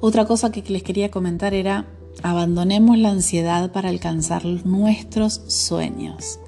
Otra 0.00 0.24
cosa 0.26 0.52
que 0.52 0.62
les 0.70 0.82
quería 0.82 1.10
comentar 1.10 1.54
era, 1.54 1.86
abandonemos 2.22 2.98
la 2.98 3.10
ansiedad 3.10 3.72
para 3.72 3.88
alcanzar 3.88 4.44
nuestros 4.44 5.42
sueños. 5.46 6.38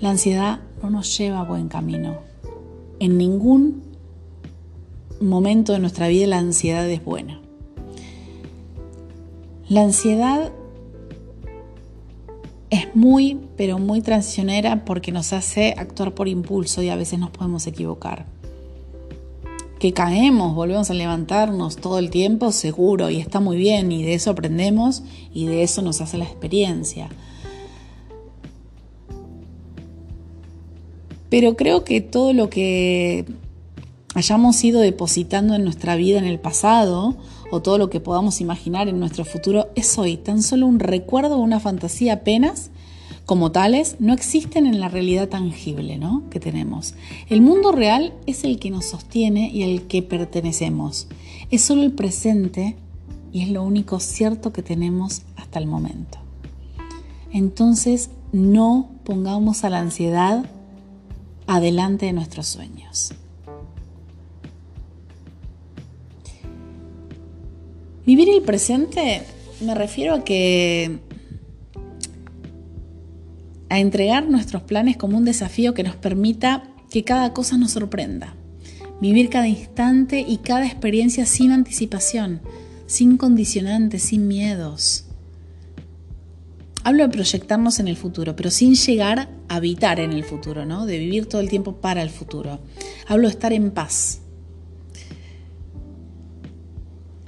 La 0.00 0.10
ansiedad 0.10 0.60
no 0.82 0.90
nos 0.90 1.16
lleva 1.18 1.40
a 1.40 1.44
buen 1.44 1.68
camino. 1.68 2.27
En 3.00 3.16
ningún 3.16 3.82
momento 5.20 5.72
de 5.72 5.78
nuestra 5.78 6.08
vida 6.08 6.26
la 6.26 6.38
ansiedad 6.38 6.88
es 6.88 7.04
buena. 7.04 7.40
La 9.68 9.82
ansiedad 9.82 10.52
es 12.70 12.94
muy, 12.94 13.38
pero 13.56 13.78
muy 13.78 14.00
transicionera 14.00 14.84
porque 14.84 15.12
nos 15.12 15.32
hace 15.32 15.74
actuar 15.76 16.14
por 16.14 16.28
impulso 16.28 16.82
y 16.82 16.88
a 16.88 16.96
veces 16.96 17.18
nos 17.18 17.30
podemos 17.30 17.66
equivocar. 17.66 18.26
Que 19.78 19.92
caemos, 19.92 20.54
volvemos 20.54 20.90
a 20.90 20.94
levantarnos 20.94 21.76
todo 21.76 21.98
el 21.98 22.10
tiempo, 22.10 22.50
seguro, 22.50 23.10
y 23.10 23.18
está 23.18 23.38
muy 23.38 23.56
bien, 23.56 23.92
y 23.92 24.02
de 24.02 24.14
eso 24.14 24.30
aprendemos 24.30 25.04
y 25.32 25.46
de 25.46 25.62
eso 25.62 25.82
nos 25.82 26.00
hace 26.00 26.18
la 26.18 26.24
experiencia. 26.24 27.08
Pero 31.30 31.56
creo 31.56 31.84
que 31.84 32.00
todo 32.00 32.32
lo 32.32 32.50
que 32.50 33.24
hayamos 34.14 34.62
ido 34.64 34.80
depositando 34.80 35.54
en 35.54 35.64
nuestra 35.64 35.96
vida 35.96 36.18
en 36.18 36.24
el 36.24 36.40
pasado, 36.40 37.16
o 37.50 37.60
todo 37.60 37.78
lo 37.78 37.90
que 37.90 38.00
podamos 38.00 38.40
imaginar 38.40 38.88
en 38.88 39.00
nuestro 39.00 39.24
futuro, 39.24 39.68
es 39.74 39.98
hoy 39.98 40.16
tan 40.16 40.42
solo 40.42 40.66
un 40.66 40.80
recuerdo 40.80 41.36
o 41.36 41.40
una 41.40 41.60
fantasía 41.60 42.14
apenas 42.14 42.70
como 43.28 43.52
tales 43.52 43.96
no 43.98 44.14
existen 44.14 44.64
en 44.64 44.80
la 44.80 44.88
realidad 44.88 45.28
tangible 45.28 45.98
¿no? 45.98 46.22
que 46.30 46.40
tenemos. 46.40 46.94
El 47.28 47.42
mundo 47.42 47.72
real 47.72 48.14
es 48.24 48.42
el 48.42 48.58
que 48.58 48.70
nos 48.70 48.86
sostiene 48.86 49.50
y 49.50 49.64
al 49.64 49.82
que 49.82 50.02
pertenecemos. 50.02 51.08
Es 51.50 51.60
solo 51.60 51.82
el 51.82 51.92
presente 51.92 52.76
y 53.30 53.42
es 53.42 53.50
lo 53.50 53.62
único 53.62 54.00
cierto 54.00 54.50
que 54.50 54.62
tenemos 54.62 55.24
hasta 55.36 55.58
el 55.58 55.66
momento. 55.66 56.16
Entonces 57.30 58.08
no 58.32 58.88
pongamos 59.04 59.62
a 59.62 59.68
la 59.68 59.80
ansiedad 59.80 60.46
adelante 61.48 62.06
de 62.06 62.12
nuestros 62.12 62.46
sueños. 62.46 63.12
Vivir 68.06 68.28
el 68.28 68.42
presente 68.42 69.22
me 69.60 69.74
refiero 69.74 70.14
a 70.14 70.24
que 70.24 71.00
a 73.70 73.80
entregar 73.80 74.28
nuestros 74.28 74.62
planes 74.62 74.96
como 74.96 75.18
un 75.18 75.24
desafío 75.24 75.74
que 75.74 75.82
nos 75.82 75.96
permita 75.96 76.64
que 76.90 77.04
cada 77.04 77.32
cosa 77.32 77.58
nos 77.58 77.72
sorprenda. 77.72 78.34
Vivir 79.00 79.28
cada 79.28 79.48
instante 79.48 80.24
y 80.26 80.38
cada 80.38 80.66
experiencia 80.66 81.26
sin 81.26 81.52
anticipación, 81.52 82.40
sin 82.86 83.16
condicionantes, 83.16 84.02
sin 84.02 84.26
miedos. 84.26 85.07
Hablo 86.88 87.02
de 87.02 87.10
proyectarnos 87.10 87.80
en 87.80 87.88
el 87.88 87.98
futuro, 87.98 88.34
pero 88.34 88.50
sin 88.50 88.74
llegar 88.74 89.28
a 89.50 89.56
habitar 89.56 90.00
en 90.00 90.10
el 90.10 90.24
futuro, 90.24 90.64
¿no? 90.64 90.86
De 90.86 90.98
vivir 90.98 91.26
todo 91.26 91.42
el 91.42 91.50
tiempo 91.50 91.82
para 91.82 92.00
el 92.00 92.08
futuro. 92.08 92.60
Hablo 93.06 93.28
de 93.28 93.34
estar 93.34 93.52
en 93.52 93.72
paz. 93.72 94.22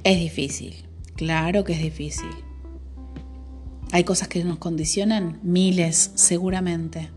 Es 0.03 0.19
difícil, 0.19 0.77
claro 1.15 1.63
que 1.63 1.75
es 1.75 1.83
difícil. 1.83 2.31
Hay 3.93 4.05
cosas 4.05 4.29
que 4.29 4.43
nos 4.45 4.57
condicionan, 4.57 5.41
miles 5.43 6.13
seguramente. 6.15 7.11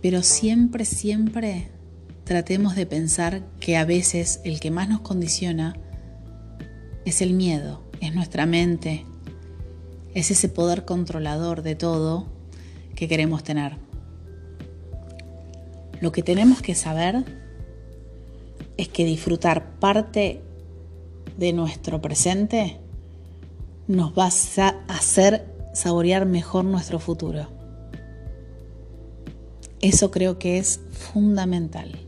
Pero 0.00 0.22
siempre, 0.22 0.86
siempre 0.86 1.68
tratemos 2.24 2.76
de 2.76 2.86
pensar 2.86 3.42
que 3.60 3.76
a 3.76 3.84
veces 3.84 4.40
el 4.42 4.58
que 4.58 4.70
más 4.70 4.88
nos 4.88 5.00
condiciona 5.00 5.76
es 7.04 7.20
el 7.20 7.34
miedo, 7.34 7.84
es 8.00 8.14
nuestra 8.14 8.46
mente, 8.46 9.04
es 10.14 10.30
ese 10.30 10.48
poder 10.48 10.84
controlador 10.84 11.62
de 11.62 11.74
todo 11.74 12.26
que 12.94 13.08
queremos 13.08 13.42
tener. 13.42 13.76
Lo 16.00 16.12
que 16.12 16.22
tenemos 16.22 16.62
que 16.62 16.74
saber 16.74 17.24
es 18.76 18.88
que 18.88 19.04
disfrutar 19.04 19.78
parte 19.78 20.42
de 21.36 21.52
nuestro 21.52 22.00
presente 22.00 22.78
nos 23.86 24.12
va 24.16 24.24
a 24.26 24.94
hacer 24.94 25.46
saborear 25.74 26.26
mejor 26.26 26.64
nuestro 26.64 26.98
futuro. 26.98 27.48
Eso 29.80 30.10
creo 30.10 30.38
que 30.38 30.58
es 30.58 30.80
fundamental. 30.92 31.98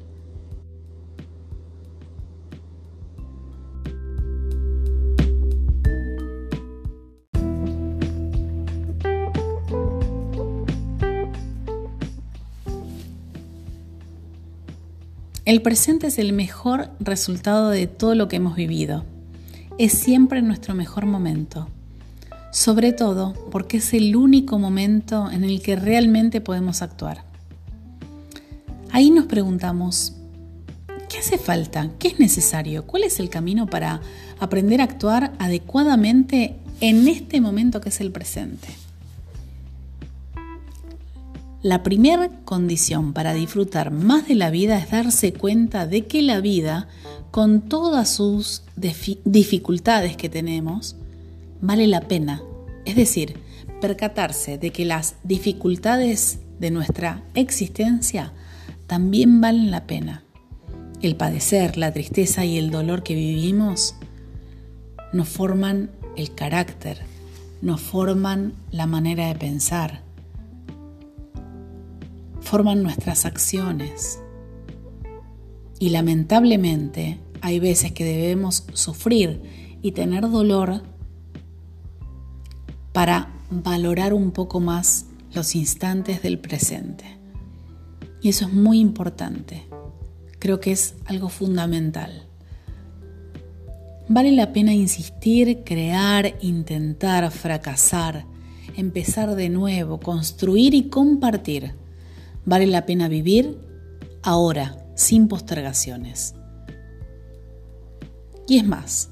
El 15.47 15.63
presente 15.63 16.09
es 16.09 16.19
el 16.19 16.33
mejor 16.33 16.91
resultado 16.99 17.71
de 17.71 17.87
todo 17.87 18.17
lo 18.17 18.27
que 18.27 18.35
hemos 18.35 18.57
vivido. 18.57 19.05
Es 19.79 19.93
siempre 19.93 20.43
nuestro 20.43 20.75
mejor 20.75 21.07
momento. 21.07 21.69
Sobre 22.51 22.93
todo 22.93 23.33
porque 23.53 23.77
es 23.77 23.95
el 23.95 24.17
único 24.17 24.59
momento 24.59 25.31
en 25.31 25.45
el 25.45 25.63
que 25.63 25.77
realmente 25.77 26.41
podemos 26.41 26.83
actuar. 26.83 27.23
Ahí 28.91 29.13
nos 29.13 29.27
preguntamos, 29.27 30.15
¿qué 31.09 31.19
hace 31.19 31.39
falta? 31.39 31.91
¿Qué 32.01 32.09
es 32.09 32.19
necesario? 32.19 32.85
¿Cuál 32.85 33.05
es 33.05 33.21
el 33.21 33.31
camino 33.31 33.69
para 33.69 34.01
aprender 34.41 34.81
a 34.81 34.85
actuar 34.85 35.33
adecuadamente 35.39 36.57
en 36.81 37.07
este 37.07 37.41
momento 37.41 37.81
que 37.81 37.91
es 37.91 38.01
el 38.01 38.11
presente? 38.11 38.67
La 41.67 41.83
primera 41.83 42.31
condición 42.45 43.13
para 43.13 43.35
disfrutar 43.35 43.91
más 43.91 44.29
de 44.29 44.37
la 44.37 44.51
vida 44.51 44.79
es 44.79 44.89
darse 44.89 45.33
cuenta 45.33 45.89
de 45.89 46.07
que 46.07 46.23
la 46.23 46.41
vida, 46.41 46.87
con 47.33 47.61
todas 47.61 48.09
sus 48.09 48.63
dificultades 49.25 50.17
que 50.17 50.29
tenemos, 50.29 50.95
vale 51.61 51.89
la 51.89 52.03
pena. 52.03 52.41
Es 52.85 52.95
decir, 52.95 53.41
percatarse 53.81 54.59
de 54.59 54.71
que 54.71 54.85
las 54.85 55.17
dificultades 55.25 56.39
de 56.61 56.71
nuestra 56.71 57.25
existencia 57.35 58.33
también 58.87 59.41
valen 59.41 59.73
la 59.73 59.89
pena. 59.89 60.23
El 61.03 61.17
padecer, 61.17 61.79
la 61.79 61.93
tristeza 61.93 62.45
y 62.45 62.59
el 62.59 62.71
dolor 62.71 63.03
que 63.03 63.17
vivimos 63.17 63.97
nos 65.13 65.29
forman 65.29 65.91
el 66.17 66.33
carácter, 66.33 67.01
nos 67.61 67.81
forman 67.81 68.53
la 68.71 68.87
manera 68.87 69.27
de 69.27 69.35
pensar, 69.35 70.06
forman 72.47 72.83
nuestras 72.83 73.27
acciones. 73.27 74.21
Y 75.79 75.91
lamentablemente 75.91 77.19
hay 77.41 77.59
veces 77.59 77.93
que 77.93 78.05
debemos 78.05 78.65
sufrir 78.73 79.43
y 79.83 79.93
tener 79.93 80.31
dolor 80.31 80.83
para 82.93 83.35
valorar 83.51 84.15
un 84.15 84.31
poco 84.31 84.61
más 84.61 85.07
los 85.35 85.55
instantes 85.55 86.23
del 86.23 86.39
presente. 86.39 87.05
Y 88.23 88.31
eso 88.31 88.47
es 88.47 88.53
muy 88.53 88.79
importante. 88.79 89.67
Creo 90.39 90.61
que 90.61 90.73
es 90.73 90.95
algo 91.05 91.29
fundamental. 91.29 92.27
Vale 94.09 94.31
la 94.33 94.53
pena 94.53 94.73
insistir, 94.73 95.63
crear, 95.65 96.37
intentar, 96.41 97.31
fracasar, 97.33 98.25
empezar 98.77 99.35
de 99.35 99.49
nuevo, 99.49 99.99
construir 99.99 100.75
y 100.75 100.89
compartir 100.89 101.75
Vale 102.47 102.67
la 102.69 102.87
pena 102.87 103.09
vivir 103.09 103.59
ahora, 104.23 104.77
sin 104.95 105.29
postergaciones. 105.29 106.35
Y 108.49 108.59
es 108.59 108.67
más, 108.67 109.11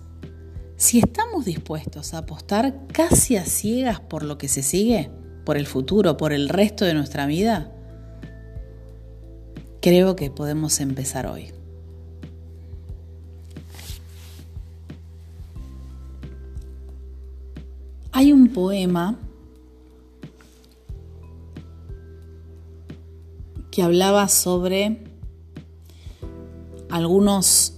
si 0.76 1.00
estamos 1.00 1.44
dispuestos 1.44 2.14
a 2.14 2.18
apostar 2.18 2.86
casi 2.86 3.36
a 3.36 3.44
ciegas 3.44 4.00
por 4.00 4.22
lo 4.22 4.38
que 4.38 4.46
se 4.46 4.62
sigue, 4.62 5.10
por 5.44 5.56
el 5.56 5.66
futuro, 5.66 6.16
por 6.16 6.32
el 6.32 6.48
resto 6.48 6.84
de 6.84 6.94
nuestra 6.94 7.26
vida, 7.26 7.72
creo 9.82 10.14
que 10.14 10.30
podemos 10.30 10.78
empezar 10.80 11.26
hoy. 11.26 11.50
Hay 18.12 18.32
un 18.32 18.52
poema 18.52 19.18
que 23.74 23.82
hablaba 23.82 24.28
sobre 24.28 24.98
algunos 26.88 27.74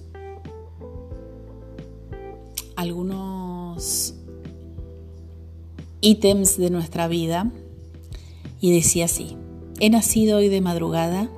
algunos 2.76 4.12
ítems 6.02 6.58
de 6.58 6.68
nuestra 6.68 7.08
vida 7.08 7.50
y 8.60 8.74
decía 8.74 9.06
así, 9.06 9.38
he 9.80 9.88
nacido 9.88 10.36
hoy 10.36 10.48
de 10.50 10.60
madrugada, 10.60 11.30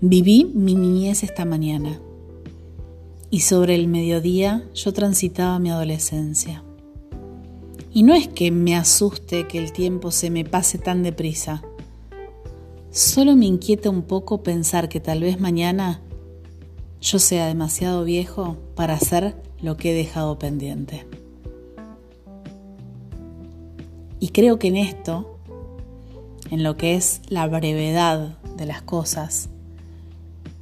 viví 0.00 0.50
mi 0.52 0.74
niñez 0.74 1.22
esta 1.22 1.44
mañana 1.44 2.00
y 3.30 3.40
sobre 3.40 3.76
el 3.76 3.86
mediodía 3.86 4.68
yo 4.74 4.92
transitaba 4.92 5.60
mi 5.60 5.70
adolescencia. 5.70 6.64
Y 7.92 8.02
no 8.02 8.16
es 8.16 8.26
que 8.26 8.50
me 8.50 8.74
asuste 8.74 9.46
que 9.46 9.58
el 9.58 9.72
tiempo 9.72 10.10
se 10.10 10.30
me 10.30 10.44
pase 10.44 10.78
tan 10.78 11.04
deprisa, 11.04 11.62
Solo 12.90 13.36
me 13.36 13.46
inquieta 13.46 13.88
un 13.88 14.02
poco 14.02 14.42
pensar 14.42 14.88
que 14.88 14.98
tal 14.98 15.20
vez 15.20 15.38
mañana 15.38 16.02
yo 17.00 17.20
sea 17.20 17.46
demasiado 17.46 18.02
viejo 18.02 18.56
para 18.74 18.94
hacer 18.94 19.40
lo 19.62 19.76
que 19.76 19.92
he 19.92 19.94
dejado 19.94 20.40
pendiente. 20.40 21.06
Y 24.18 24.30
creo 24.30 24.58
que 24.58 24.68
en 24.68 24.76
esto, 24.76 25.38
en 26.50 26.64
lo 26.64 26.76
que 26.76 26.96
es 26.96 27.22
la 27.28 27.46
brevedad 27.46 28.38
de 28.56 28.66
las 28.66 28.82
cosas, 28.82 29.50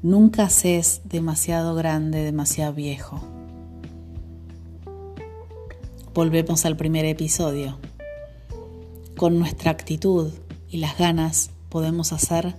nunca 0.02 0.50
se 0.50 0.76
es 0.76 1.00
demasiado 1.04 1.74
grande, 1.74 2.24
demasiado 2.24 2.74
viejo. 2.74 3.22
Volvemos 6.12 6.66
al 6.66 6.76
primer 6.76 7.06
episodio. 7.06 7.78
Con 9.16 9.38
nuestra 9.38 9.70
actitud 9.70 10.30
y 10.68 10.76
las 10.76 10.98
ganas 10.98 11.52
podemos 11.68 12.12
hacer 12.12 12.54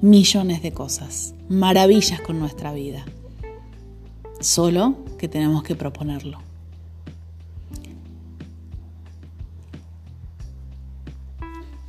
millones 0.00 0.62
de 0.62 0.72
cosas, 0.72 1.34
maravillas 1.48 2.20
con 2.20 2.38
nuestra 2.38 2.72
vida. 2.72 3.04
Solo 4.40 4.96
que 5.18 5.28
tenemos 5.28 5.62
que 5.62 5.74
proponerlo. 5.74 6.38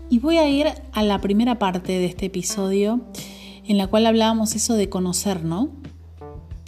Y 0.09 0.17
voy 0.17 0.37
a 0.37 0.49
ir 0.49 0.67
a 0.91 1.03
la 1.03 1.21
primera 1.21 1.59
parte 1.59 1.91
de 1.91 2.05
este 2.05 2.25
episodio 2.25 3.01
en 3.67 3.77
la 3.77 3.85
cual 3.85 4.07
hablábamos 4.07 4.55
eso 4.55 4.73
de 4.73 4.89
conocer, 4.89 5.45
¿no? 5.45 5.69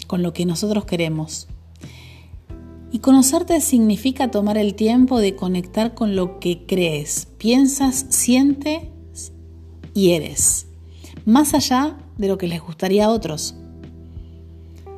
Con 0.05 0.21
lo 0.21 0.33
que 0.33 0.45
nosotros 0.45 0.85
queremos. 0.85 1.47
Conocerte 3.01 3.61
significa 3.61 4.29
tomar 4.29 4.59
el 4.59 4.75
tiempo 4.75 5.19
de 5.19 5.35
conectar 5.35 5.95
con 5.95 6.15
lo 6.15 6.39
que 6.39 6.67
crees, 6.67 7.27
piensas, 7.39 8.05
sientes 8.09 9.31
y 9.95 10.11
eres, 10.11 10.67
más 11.25 11.55
allá 11.55 11.97
de 12.19 12.27
lo 12.27 12.37
que 12.37 12.47
les 12.47 12.61
gustaría 12.61 13.05
a 13.05 13.09
otros. 13.09 13.55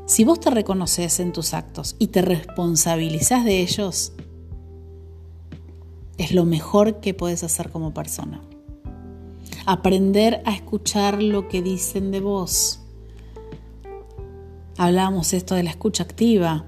Si 0.05 0.25
vos 0.25 0.41
te 0.41 0.49
reconoces 0.49 1.21
en 1.21 1.31
tus 1.31 1.53
actos 1.53 1.95
y 1.97 2.07
te 2.07 2.21
responsabilizas 2.21 3.45
de 3.45 3.61
ellos, 3.61 4.11
es 6.17 6.33
lo 6.33 6.43
mejor 6.43 6.99
que 6.99 7.13
puedes 7.13 7.41
hacer 7.45 7.69
como 7.69 7.93
persona. 7.93 8.41
Aprender 9.65 10.43
a 10.43 10.53
escuchar 10.53 11.23
lo 11.23 11.47
que 11.47 11.61
dicen 11.61 12.11
de 12.11 12.19
vos. 12.19 12.81
Hablamos 14.77 15.31
esto 15.31 15.55
de 15.55 15.63
la 15.63 15.69
escucha 15.69 16.03
activa, 16.03 16.65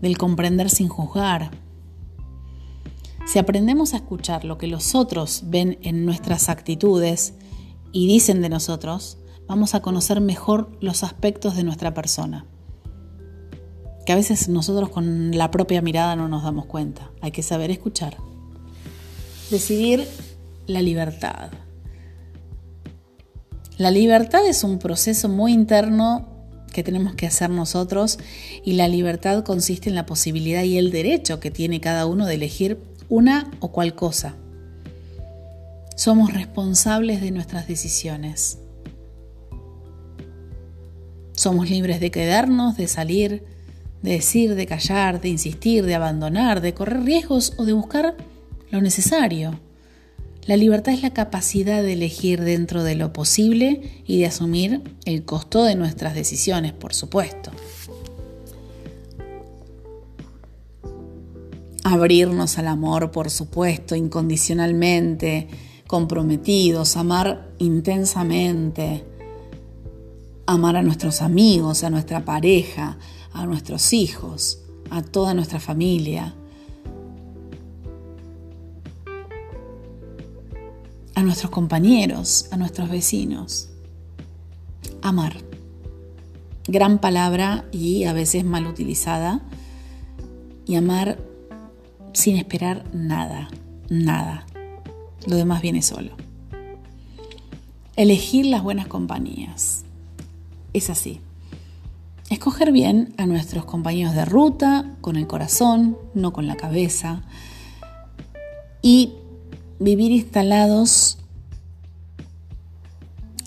del 0.00 0.18
comprender 0.18 0.70
sin 0.70 0.88
juzgar. 0.88 1.50
Si 3.26 3.38
aprendemos 3.38 3.94
a 3.94 3.98
escuchar 3.98 4.44
lo 4.44 4.58
que 4.58 4.66
los 4.66 4.94
otros 4.94 5.44
ven 5.46 5.78
en 5.82 6.04
nuestras 6.04 6.48
actitudes 6.48 7.34
y 7.92 8.06
dicen 8.06 8.42
de 8.42 8.48
nosotros, 8.48 9.18
vamos 9.46 9.74
a 9.74 9.82
conocer 9.82 10.20
mejor 10.20 10.76
los 10.80 11.04
aspectos 11.04 11.56
de 11.56 11.64
nuestra 11.64 11.94
persona. 11.94 12.46
Que 14.06 14.12
a 14.12 14.16
veces 14.16 14.48
nosotros 14.48 14.88
con 14.88 15.36
la 15.36 15.50
propia 15.50 15.82
mirada 15.82 16.16
no 16.16 16.28
nos 16.28 16.42
damos 16.42 16.66
cuenta. 16.66 17.10
Hay 17.20 17.30
que 17.30 17.42
saber 17.42 17.70
escuchar. 17.70 18.16
Decidir 19.50 20.08
la 20.66 20.82
libertad. 20.82 21.50
La 23.76 23.90
libertad 23.90 24.46
es 24.46 24.64
un 24.64 24.78
proceso 24.78 25.28
muy 25.28 25.52
interno 25.52 26.29
que 26.70 26.82
tenemos 26.82 27.14
que 27.14 27.26
hacer 27.26 27.50
nosotros 27.50 28.18
y 28.64 28.74
la 28.74 28.88
libertad 28.88 29.44
consiste 29.44 29.88
en 29.88 29.94
la 29.94 30.06
posibilidad 30.06 30.62
y 30.62 30.78
el 30.78 30.90
derecho 30.90 31.40
que 31.40 31.50
tiene 31.50 31.80
cada 31.80 32.06
uno 32.06 32.26
de 32.26 32.34
elegir 32.34 32.78
una 33.08 33.50
o 33.60 33.72
cual 33.72 33.94
cosa. 33.94 34.36
Somos 35.96 36.32
responsables 36.32 37.20
de 37.20 37.30
nuestras 37.30 37.68
decisiones. 37.68 38.58
Somos 41.32 41.68
libres 41.68 42.00
de 42.00 42.10
quedarnos, 42.10 42.76
de 42.76 42.88
salir, 42.88 43.44
de 44.02 44.12
decir, 44.12 44.54
de 44.54 44.66
callar, 44.66 45.20
de 45.20 45.28
insistir, 45.28 45.84
de 45.84 45.94
abandonar, 45.94 46.60
de 46.60 46.74
correr 46.74 47.02
riesgos 47.02 47.54
o 47.58 47.64
de 47.64 47.72
buscar 47.72 48.16
lo 48.70 48.80
necesario. 48.80 49.58
La 50.50 50.56
libertad 50.56 50.92
es 50.94 51.02
la 51.02 51.14
capacidad 51.14 51.80
de 51.80 51.92
elegir 51.92 52.40
dentro 52.40 52.82
de 52.82 52.96
lo 52.96 53.12
posible 53.12 54.02
y 54.04 54.18
de 54.18 54.26
asumir 54.26 54.82
el 55.04 55.24
costo 55.24 55.62
de 55.62 55.76
nuestras 55.76 56.12
decisiones, 56.12 56.72
por 56.72 56.92
supuesto. 56.92 57.52
Abrirnos 61.84 62.58
al 62.58 62.66
amor, 62.66 63.12
por 63.12 63.30
supuesto, 63.30 63.94
incondicionalmente, 63.94 65.46
comprometidos, 65.86 66.96
amar 66.96 67.52
intensamente, 67.60 69.04
amar 70.46 70.74
a 70.74 70.82
nuestros 70.82 71.22
amigos, 71.22 71.84
a 71.84 71.90
nuestra 71.90 72.24
pareja, 72.24 72.98
a 73.32 73.46
nuestros 73.46 73.92
hijos, 73.92 74.64
a 74.90 75.00
toda 75.02 75.32
nuestra 75.32 75.60
familia, 75.60 76.34
a 81.20 81.22
nuestros 81.22 81.50
compañeros, 81.50 82.46
a 82.50 82.56
nuestros 82.56 82.88
vecinos. 82.88 83.68
Amar. 85.02 85.36
Gran 86.66 86.98
palabra 86.98 87.66
y 87.72 88.04
a 88.04 88.14
veces 88.14 88.42
mal 88.42 88.66
utilizada. 88.66 89.42
Y 90.66 90.76
amar 90.76 91.18
sin 92.14 92.36
esperar 92.36 92.86
nada, 92.94 93.50
nada. 93.90 94.46
Lo 95.26 95.36
demás 95.36 95.60
viene 95.60 95.82
solo. 95.82 96.12
Elegir 97.96 98.46
las 98.46 98.62
buenas 98.62 98.86
compañías. 98.86 99.84
Es 100.72 100.88
así. 100.88 101.20
Escoger 102.30 102.72
bien 102.72 103.12
a 103.18 103.26
nuestros 103.26 103.66
compañeros 103.66 104.14
de 104.14 104.24
ruta, 104.24 104.96
con 105.02 105.16
el 105.16 105.26
corazón, 105.26 105.98
no 106.14 106.32
con 106.32 106.46
la 106.46 106.56
cabeza. 106.56 107.22
Y 108.80 109.19
vivir 109.80 110.12
instalados 110.12 111.18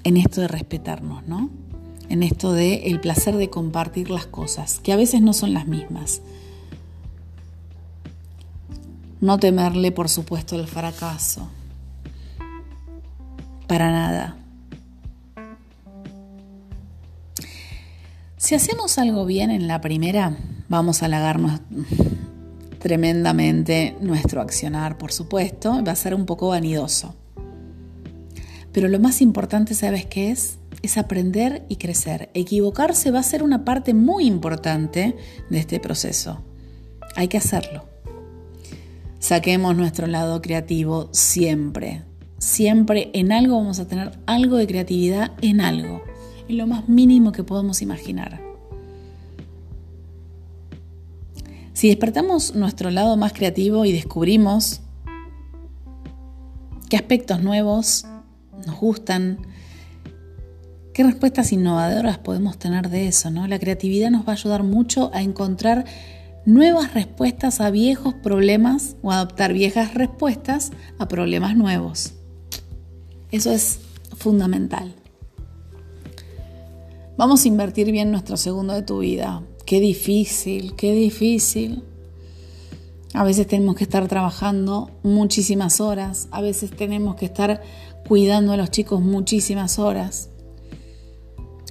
en 0.04 0.18
esto 0.18 0.42
de 0.42 0.48
respetarnos, 0.50 1.26
¿no? 1.28 1.50
En 2.10 2.24
esto 2.24 2.52
de 2.52 2.88
el 2.88 3.00
placer 3.00 3.38
de 3.38 3.50
compartir 3.50 4.10
las 4.10 4.26
cosas, 4.26 4.80
que 4.80 4.92
a 4.92 4.98
veces 4.98 5.22
no 5.22 5.32
son 5.34 5.54
las 5.54 5.68
mismas. 5.68 6.22
No 9.22 9.38
temerle, 9.38 9.92
por 9.92 10.10
supuesto, 10.10 10.60
el 10.60 10.68
fracaso. 10.68 11.50
Para 13.68 13.92
nada. 13.92 14.38
Si 18.36 18.56
hacemos 18.56 18.98
algo 18.98 19.26
bien 19.26 19.52
en 19.52 19.68
la 19.68 19.80
primera, 19.80 20.36
vamos 20.68 21.02
a 21.02 21.06
halagarnos 21.06 21.62
tremendamente 22.84 23.96
nuestro 24.02 24.42
accionar, 24.42 24.98
por 24.98 25.14
supuesto, 25.14 25.82
va 25.88 25.94
a 25.94 25.96
ser 25.96 26.14
un 26.14 26.26
poco 26.26 26.50
vanidoso. 26.50 27.16
Pero 28.74 28.90
lo 28.90 29.00
más 29.00 29.22
importante, 29.22 29.74
¿sabes 29.74 30.06
qué 30.06 30.32
es? 30.32 30.58
Es 30.82 30.98
aprender 30.98 31.64
y 31.70 31.78
crecer. 31.78 32.30
Equivocarse 32.34 33.10
va 33.10 33.20
a 33.20 33.24
ser 33.24 33.42
una 33.42 33.64
parte 33.64 33.94
muy 33.94 34.26
importante 34.26 35.16
de 35.50 35.58
este 35.58 35.80
proceso. 35.80 36.44
Hay 37.16 37.30
que 37.30 37.38
hacerlo. 37.38 37.86
Saquemos 39.18 39.78
nuestro 39.78 40.06
lado 40.06 40.42
creativo 40.42 41.08
siempre. 41.14 42.04
Siempre 42.38 43.12
en 43.14 43.32
algo 43.32 43.56
vamos 43.56 43.80
a 43.80 43.88
tener 43.88 44.20
algo 44.26 44.58
de 44.58 44.68
creatividad 44.68 45.32
en 45.42 45.62
algo. 45.62 46.04
En 46.50 46.58
lo 46.58 46.68
más 46.68 46.90
mínimo 46.90 47.32
que 47.32 47.46
podemos 47.46 47.82
imaginar. 47.82 48.43
Si 51.74 51.88
despertamos 51.88 52.56
nuestro 52.56 52.92
lado 52.92 53.18
más 53.18 53.34
creativo 53.34 53.84
y 53.86 53.92
descubrimos 53.92 54.82
qué 56.90 56.96
aspectos 56.96 57.42
nuevos 57.42 58.06
nos 58.66 58.80
gustan, 58.80 59.40
qué 60.94 61.04
respuestas 61.04 61.52
innovadoras 61.52 62.20
podemos 62.20 62.60
tener 62.60 62.90
de 62.90 63.08
eso, 63.08 63.32
¿no? 63.32 63.48
La 63.48 63.58
creatividad 63.58 64.12
nos 64.12 64.28
va 64.28 64.34
a 64.34 64.36
ayudar 64.36 64.64
mucho 64.64 65.10
a 65.14 65.24
encontrar 65.24 65.86
nuevas 66.46 66.94
respuestas 66.94 67.60
a 67.60 67.72
viejos 67.72 68.14
problemas 68.14 68.96
o 69.02 69.12
adoptar 69.12 69.54
viejas 69.54 69.96
respuestas 69.96 70.72
a 71.00 71.08
problemas 71.08 71.56
nuevos. 71.56 72.14
Eso 73.32 73.52
es 73.52 73.80
fundamental. 74.16 74.94
Vamos 77.18 77.46
a 77.46 77.48
invertir 77.48 77.92
bien 77.92 78.12
nuestro 78.12 78.38
segundo 78.38 78.74
de 78.74 78.84
tu 78.84 79.00
vida. 79.00 79.42
Qué 79.66 79.80
difícil, 79.80 80.76
qué 80.76 80.92
difícil. 80.94 81.84
A 83.14 83.24
veces 83.24 83.48
tenemos 83.48 83.76
que 83.76 83.84
estar 83.84 84.08
trabajando 84.08 84.92
muchísimas 85.04 85.80
horas, 85.80 86.28
a 86.32 86.42
veces 86.42 86.72
tenemos 86.72 87.16
que 87.16 87.26
estar 87.26 87.62
cuidando 88.08 88.54
a 88.54 88.58
los 88.58 88.72
chicos 88.72 89.02
muchísimas 89.02 89.78
horas, 89.78 90.30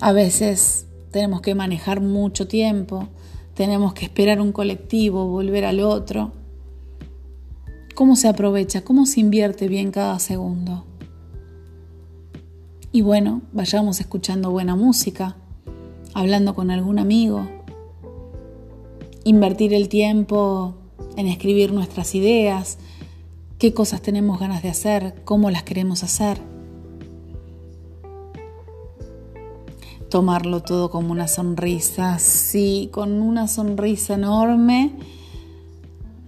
a 0.00 0.12
veces 0.12 0.86
tenemos 1.10 1.42
que 1.42 1.54
manejar 1.54 2.00
mucho 2.00 2.46
tiempo, 2.46 3.08
tenemos 3.54 3.92
que 3.92 4.04
esperar 4.04 4.40
un 4.40 4.52
colectivo, 4.52 5.26
volver 5.26 5.64
al 5.64 5.80
otro. 5.80 6.32
¿Cómo 7.94 8.16
se 8.16 8.28
aprovecha? 8.28 8.82
¿Cómo 8.82 9.04
se 9.04 9.20
invierte 9.20 9.68
bien 9.68 9.90
cada 9.90 10.18
segundo? 10.20 10.86
Y 12.92 13.02
bueno, 13.02 13.42
vayamos 13.52 14.00
escuchando 14.00 14.50
buena 14.50 14.76
música, 14.76 15.36
hablando 16.14 16.54
con 16.54 16.70
algún 16.70 16.98
amigo, 16.98 17.48
invertir 19.24 19.74
el 19.74 19.88
tiempo 19.88 20.74
en 21.16 21.26
escribir 21.26 21.72
nuestras 21.72 22.14
ideas, 22.14 22.78
qué 23.58 23.74
cosas 23.74 24.02
tenemos 24.02 24.40
ganas 24.40 24.62
de 24.62 24.70
hacer, 24.70 25.22
cómo 25.24 25.50
las 25.50 25.62
queremos 25.62 26.02
hacer. 26.02 26.38
Tomarlo 30.08 30.60
todo 30.62 30.90
como 30.90 31.12
una 31.12 31.28
sonrisa, 31.28 32.18
sí, 32.18 32.90
con 32.92 33.22
una 33.22 33.48
sonrisa 33.48 34.14
enorme. 34.14 34.92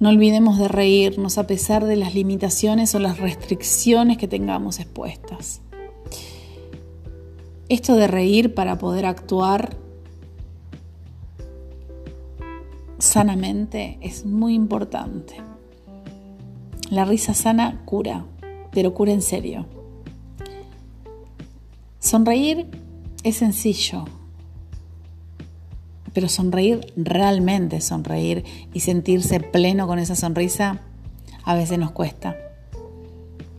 No 0.00 0.08
olvidemos 0.08 0.58
de 0.58 0.68
reírnos 0.68 1.38
a 1.38 1.46
pesar 1.46 1.84
de 1.84 1.96
las 1.96 2.14
limitaciones 2.14 2.94
o 2.94 2.98
las 2.98 3.18
restricciones 3.18 4.16
que 4.16 4.28
tengamos 4.28 4.80
expuestas. 4.80 5.60
Esto 7.68 7.96
de 7.96 8.06
reír 8.06 8.54
para 8.54 8.78
poder 8.78 9.06
actuar 9.06 9.76
sanamente 13.04 13.98
es 14.00 14.24
muy 14.24 14.54
importante. 14.54 15.36
La 16.88 17.04
risa 17.04 17.34
sana 17.34 17.82
cura, 17.84 18.24
de 18.72 18.82
locura 18.82 19.12
en 19.12 19.20
serio. 19.20 19.66
Sonreír 21.98 22.66
es 23.22 23.36
sencillo, 23.36 24.04
pero 26.14 26.28
sonreír, 26.28 26.92
realmente 26.96 27.80
sonreír 27.80 28.44
y 28.72 28.80
sentirse 28.80 29.38
pleno 29.38 29.86
con 29.86 29.98
esa 29.98 30.16
sonrisa, 30.16 30.80
a 31.44 31.54
veces 31.54 31.78
nos 31.78 31.90
cuesta. 31.90 32.36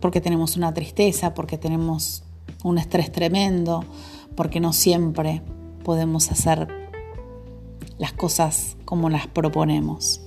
Porque 0.00 0.20
tenemos 0.20 0.56
una 0.56 0.74
tristeza, 0.74 1.34
porque 1.34 1.56
tenemos 1.56 2.24
un 2.64 2.78
estrés 2.78 3.12
tremendo, 3.12 3.84
porque 4.34 4.58
no 4.58 4.72
siempre 4.72 5.42
podemos 5.84 6.32
hacer 6.32 6.85
las 7.98 8.12
cosas 8.12 8.76
como 8.84 9.10
las 9.10 9.26
proponemos. 9.26 10.20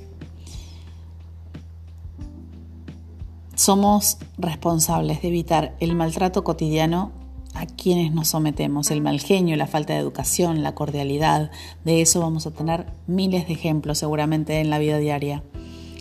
Somos 3.55 4.17
responsables 4.37 5.21
de 5.21 5.27
evitar 5.27 5.75
el 5.79 5.95
maltrato 5.95 6.43
cotidiano 6.43 7.11
a 7.53 7.65
quienes 7.65 8.13
nos 8.13 8.29
sometemos, 8.29 8.89
el 8.89 9.01
mal 9.01 9.19
genio, 9.19 9.57
la 9.57 9.67
falta 9.67 9.93
de 9.93 9.99
educación, 9.99 10.63
la 10.63 10.75
cordialidad. 10.75 11.51
De 11.83 12.01
eso 12.01 12.21
vamos 12.21 12.47
a 12.47 12.51
tener 12.51 12.85
miles 13.07 13.47
de 13.47 13.53
ejemplos 13.53 13.97
seguramente 13.97 14.61
en 14.61 14.69
la 14.69 14.79
vida 14.79 14.97
diaria, 14.97 15.43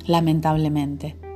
lamentablemente. 0.06 1.27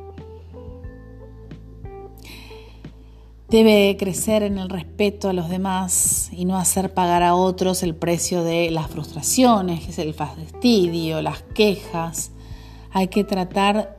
Debe 3.53 3.99
crecer 3.99 4.43
en 4.45 4.57
el 4.57 4.71
respeto 4.71 5.29
a 5.29 5.35
los 5.35 5.51
demás 5.51 6.31
y 6.33 6.47
no 6.47 6.57
hacer 6.57 6.95
pagar 6.95 7.23
a 7.23 7.35
otros 7.35 7.83
el 7.83 7.95
precio 7.95 8.45
de 8.45 8.71
las 8.71 8.87
frustraciones, 8.87 9.99
el 9.99 10.15
fastidio, 10.15 11.21
las 11.21 11.43
quejas. 11.43 12.31
Hay 12.93 13.09
que 13.09 13.25
tratar 13.25 13.99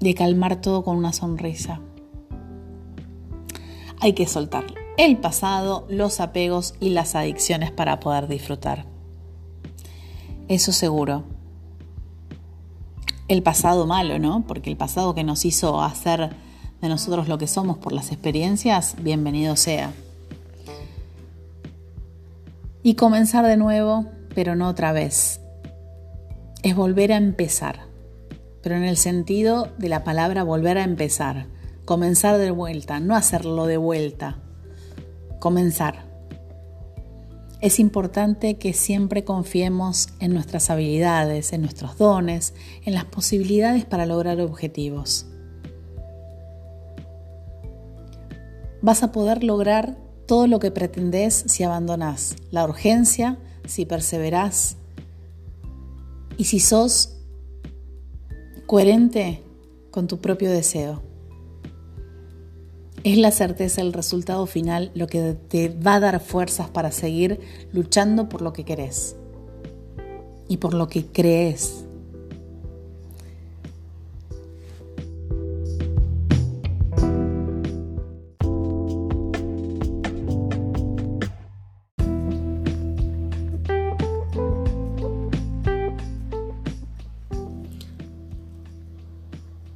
de 0.00 0.14
calmar 0.14 0.62
todo 0.62 0.82
con 0.82 0.96
una 0.96 1.12
sonrisa. 1.12 1.82
Hay 4.00 4.14
que 4.14 4.26
soltar 4.26 4.64
el 4.96 5.18
pasado, 5.18 5.84
los 5.90 6.18
apegos 6.18 6.76
y 6.80 6.88
las 6.88 7.14
adicciones 7.14 7.72
para 7.72 8.00
poder 8.00 8.26
disfrutar. 8.26 8.86
Eso 10.48 10.72
seguro. 10.72 11.24
El 13.28 13.42
pasado 13.42 13.86
malo, 13.86 14.18
¿no? 14.18 14.44
Porque 14.46 14.70
el 14.70 14.76
pasado 14.76 15.14
que 15.14 15.24
nos 15.24 15.44
hizo 15.44 15.82
hacer 15.82 16.30
de 16.80 16.88
nosotros 16.88 17.28
lo 17.28 17.38
que 17.38 17.46
somos 17.46 17.78
por 17.78 17.92
las 17.92 18.10
experiencias, 18.12 18.96
bienvenido 19.00 19.56
sea. 19.56 19.92
Y 22.82 22.94
comenzar 22.94 23.46
de 23.46 23.56
nuevo, 23.56 24.06
pero 24.34 24.56
no 24.56 24.68
otra 24.68 24.92
vez. 24.92 25.40
Es 26.62 26.74
volver 26.74 27.12
a 27.12 27.16
empezar 27.16 27.92
pero 28.62 28.76
en 28.76 28.84
el 28.84 28.96
sentido 28.96 29.68
de 29.76 29.88
la 29.88 30.04
palabra 30.04 30.44
volver 30.44 30.78
a 30.78 30.84
empezar, 30.84 31.46
comenzar 31.84 32.38
de 32.38 32.52
vuelta, 32.52 33.00
no 33.00 33.16
hacerlo 33.16 33.66
de 33.66 33.76
vuelta, 33.76 34.38
comenzar. 35.40 36.11
Es 37.62 37.78
importante 37.78 38.56
que 38.58 38.72
siempre 38.72 39.22
confiemos 39.22 40.08
en 40.18 40.34
nuestras 40.34 40.68
habilidades, 40.68 41.52
en 41.52 41.60
nuestros 41.60 41.96
dones, 41.96 42.54
en 42.84 42.92
las 42.92 43.04
posibilidades 43.04 43.84
para 43.84 44.04
lograr 44.04 44.40
objetivos. 44.40 45.26
Vas 48.80 49.04
a 49.04 49.12
poder 49.12 49.44
lograr 49.44 49.96
todo 50.26 50.48
lo 50.48 50.58
que 50.58 50.72
pretendes 50.72 51.44
si 51.46 51.62
abandonas 51.62 52.34
la 52.50 52.64
urgencia, 52.64 53.38
si 53.64 53.86
perseverás 53.86 54.76
y 56.36 56.46
si 56.46 56.58
sos 56.58 57.16
coherente 58.66 59.40
con 59.92 60.08
tu 60.08 60.18
propio 60.18 60.50
deseo. 60.50 61.11
Es 63.04 63.18
la 63.18 63.32
certeza 63.32 63.82
del 63.82 63.92
resultado 63.92 64.46
final 64.46 64.92
lo 64.94 65.08
que 65.08 65.34
te 65.48 65.70
va 65.70 65.96
a 65.96 66.00
dar 66.00 66.20
fuerzas 66.20 66.70
para 66.70 66.92
seguir 66.92 67.40
luchando 67.72 68.28
por 68.28 68.42
lo 68.42 68.52
que 68.52 68.64
querés 68.64 69.16
y 70.48 70.58
por 70.58 70.72
lo 70.72 70.86
que 70.86 71.06
crees. 71.06 71.84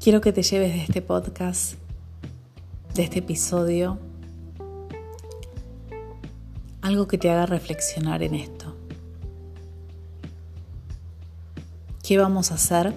Quiero 0.01 0.21
que 0.21 0.33
te 0.33 0.45
lleves 0.45 0.73
de 0.75 0.83
este 0.83 1.03
podcast, 1.03 1.75
de 2.97 3.03
este 3.03 3.19
episodio, 3.19 3.99
algo 6.81 7.07
que 7.07 7.19
te 7.19 7.31
haga 7.31 7.45
reflexionar 7.45 8.23
en 8.23 8.35
esto. 8.35 8.75
¿Qué 12.03 12.17
vamos 12.17 12.51
a 12.51 12.55
hacer 12.55 12.95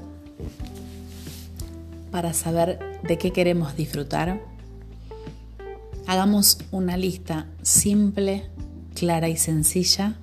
para 2.12 2.34
saber 2.34 2.80
de 3.04 3.18
qué 3.18 3.32
queremos 3.32 3.76
disfrutar? 3.76 4.42
Hagamos 6.08 6.60
una 6.72 6.96
lista 6.96 7.48
simple, 7.62 8.50
clara 8.96 9.28
y 9.28 9.36
sencilla 9.36 10.18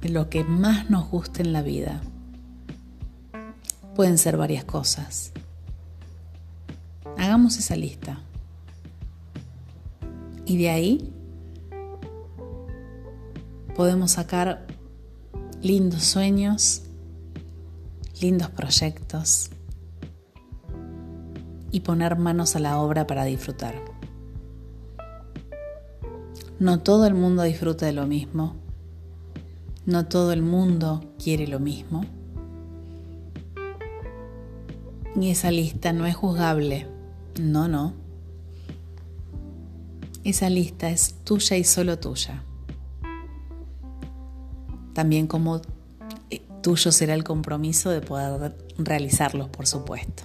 de 0.00 0.08
lo 0.08 0.30
que 0.30 0.44
más 0.44 0.88
nos 0.88 1.10
gusta 1.10 1.42
en 1.42 1.52
la 1.52 1.60
vida 1.60 2.00
pueden 3.94 4.16
ser 4.16 4.36
varias 4.36 4.64
cosas. 4.64 5.32
Hagamos 7.28 7.58
esa 7.58 7.76
lista. 7.76 8.20
Y 10.46 10.56
de 10.56 10.70
ahí 10.70 11.12
podemos 13.76 14.12
sacar 14.12 14.66
lindos 15.60 16.04
sueños, 16.04 16.84
lindos 18.22 18.48
proyectos 18.48 19.50
y 21.70 21.80
poner 21.80 22.16
manos 22.16 22.56
a 22.56 22.60
la 22.60 22.78
obra 22.78 23.06
para 23.06 23.24
disfrutar. 23.24 23.74
No 26.58 26.80
todo 26.80 27.04
el 27.04 27.12
mundo 27.12 27.42
disfruta 27.42 27.84
de 27.84 27.92
lo 27.92 28.06
mismo, 28.06 28.56
no 29.84 30.06
todo 30.06 30.32
el 30.32 30.40
mundo 30.40 31.12
quiere 31.22 31.46
lo 31.46 31.60
mismo 31.60 32.06
y 35.20 35.30
esa 35.30 35.50
lista 35.50 35.92
no 35.92 36.06
es 36.06 36.16
juzgable. 36.16 36.97
No, 37.38 37.68
no. 37.68 37.94
Esa 40.24 40.50
lista 40.50 40.90
es 40.90 41.14
tuya 41.24 41.56
y 41.56 41.64
solo 41.64 41.98
tuya. 41.98 42.42
También 44.92 45.26
como 45.26 45.62
eh, 46.30 46.42
tuyo 46.62 46.90
será 46.90 47.14
el 47.14 47.24
compromiso 47.24 47.90
de 47.90 48.00
poder 48.00 48.56
realizarlos, 48.76 49.48
por 49.48 49.66
supuesto. 49.66 50.24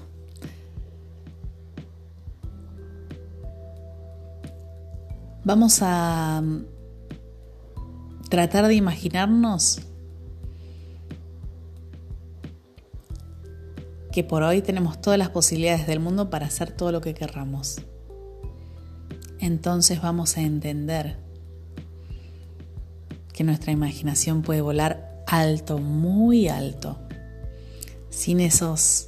Vamos 5.45 5.79
a 5.81 6.41
mm, 6.41 6.65
tratar 8.29 8.67
de 8.67 8.75
imaginarnos 8.75 9.81
que 14.13 14.23
por 14.23 14.43
hoy 14.43 14.61
tenemos 14.61 15.01
todas 15.01 15.17
las 15.17 15.29
posibilidades 15.29 15.87
del 15.87 15.99
mundo 15.99 16.29
para 16.29 16.45
hacer 16.45 16.71
todo 16.71 16.91
lo 16.91 17.01
que 17.01 17.15
querramos. 17.15 17.81
Entonces 19.39 20.01
vamos 20.01 20.37
a 20.37 20.41
entender 20.41 21.17
que 23.33 23.43
nuestra 23.43 23.71
imaginación 23.71 24.43
puede 24.43 24.61
volar 24.61 25.23
alto, 25.25 25.79
muy 25.79 26.47
alto, 26.47 26.99
sin 28.11 28.39
esos 28.39 29.07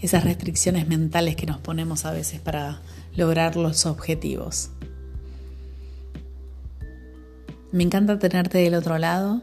esas 0.00 0.24
restricciones 0.24 0.88
mentales 0.88 1.36
que 1.36 1.46
nos 1.46 1.58
ponemos 1.58 2.04
a 2.06 2.12
veces 2.12 2.40
para 2.40 2.80
lograr 3.16 3.56
los 3.56 3.86
objetivos. 3.86 4.70
Me 7.70 7.82
encanta 7.82 8.18
tenerte 8.18 8.58
del 8.58 8.74
otro 8.74 8.98
lado 8.98 9.42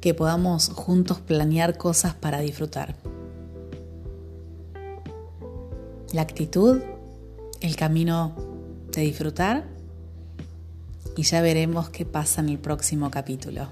que 0.00 0.14
podamos 0.14 0.68
juntos 0.68 1.20
planear 1.20 1.76
cosas 1.76 2.14
para 2.14 2.40
disfrutar. 2.40 2.96
La 6.12 6.22
actitud, 6.22 6.80
el 7.60 7.76
camino 7.76 8.34
de 8.92 9.02
disfrutar 9.02 9.66
y 11.16 11.22
ya 11.22 11.42
veremos 11.42 11.90
qué 11.90 12.06
pasa 12.06 12.40
en 12.40 12.48
el 12.48 12.58
próximo 12.58 13.10
capítulo. 13.10 13.68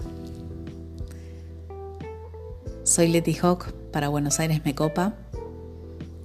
Soy 2.83 3.09
Leti 3.09 3.35
Hawk 3.35 3.73
para 3.93 4.09
Buenos 4.09 4.39
Aires 4.41 4.63
Me 4.65 4.75
Copa. 4.75 5.15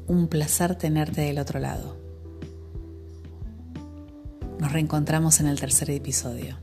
Un 0.08 0.28
placer 0.28 0.76
tenerte 0.76 1.22
del 1.22 1.40
otro 1.40 1.60
lado. 1.60 1.96
Nos 4.60 4.72
reencontramos 4.72 5.40
en 5.40 5.48
el 5.48 5.60
tercer 5.60 5.90
episodio. 5.90 6.58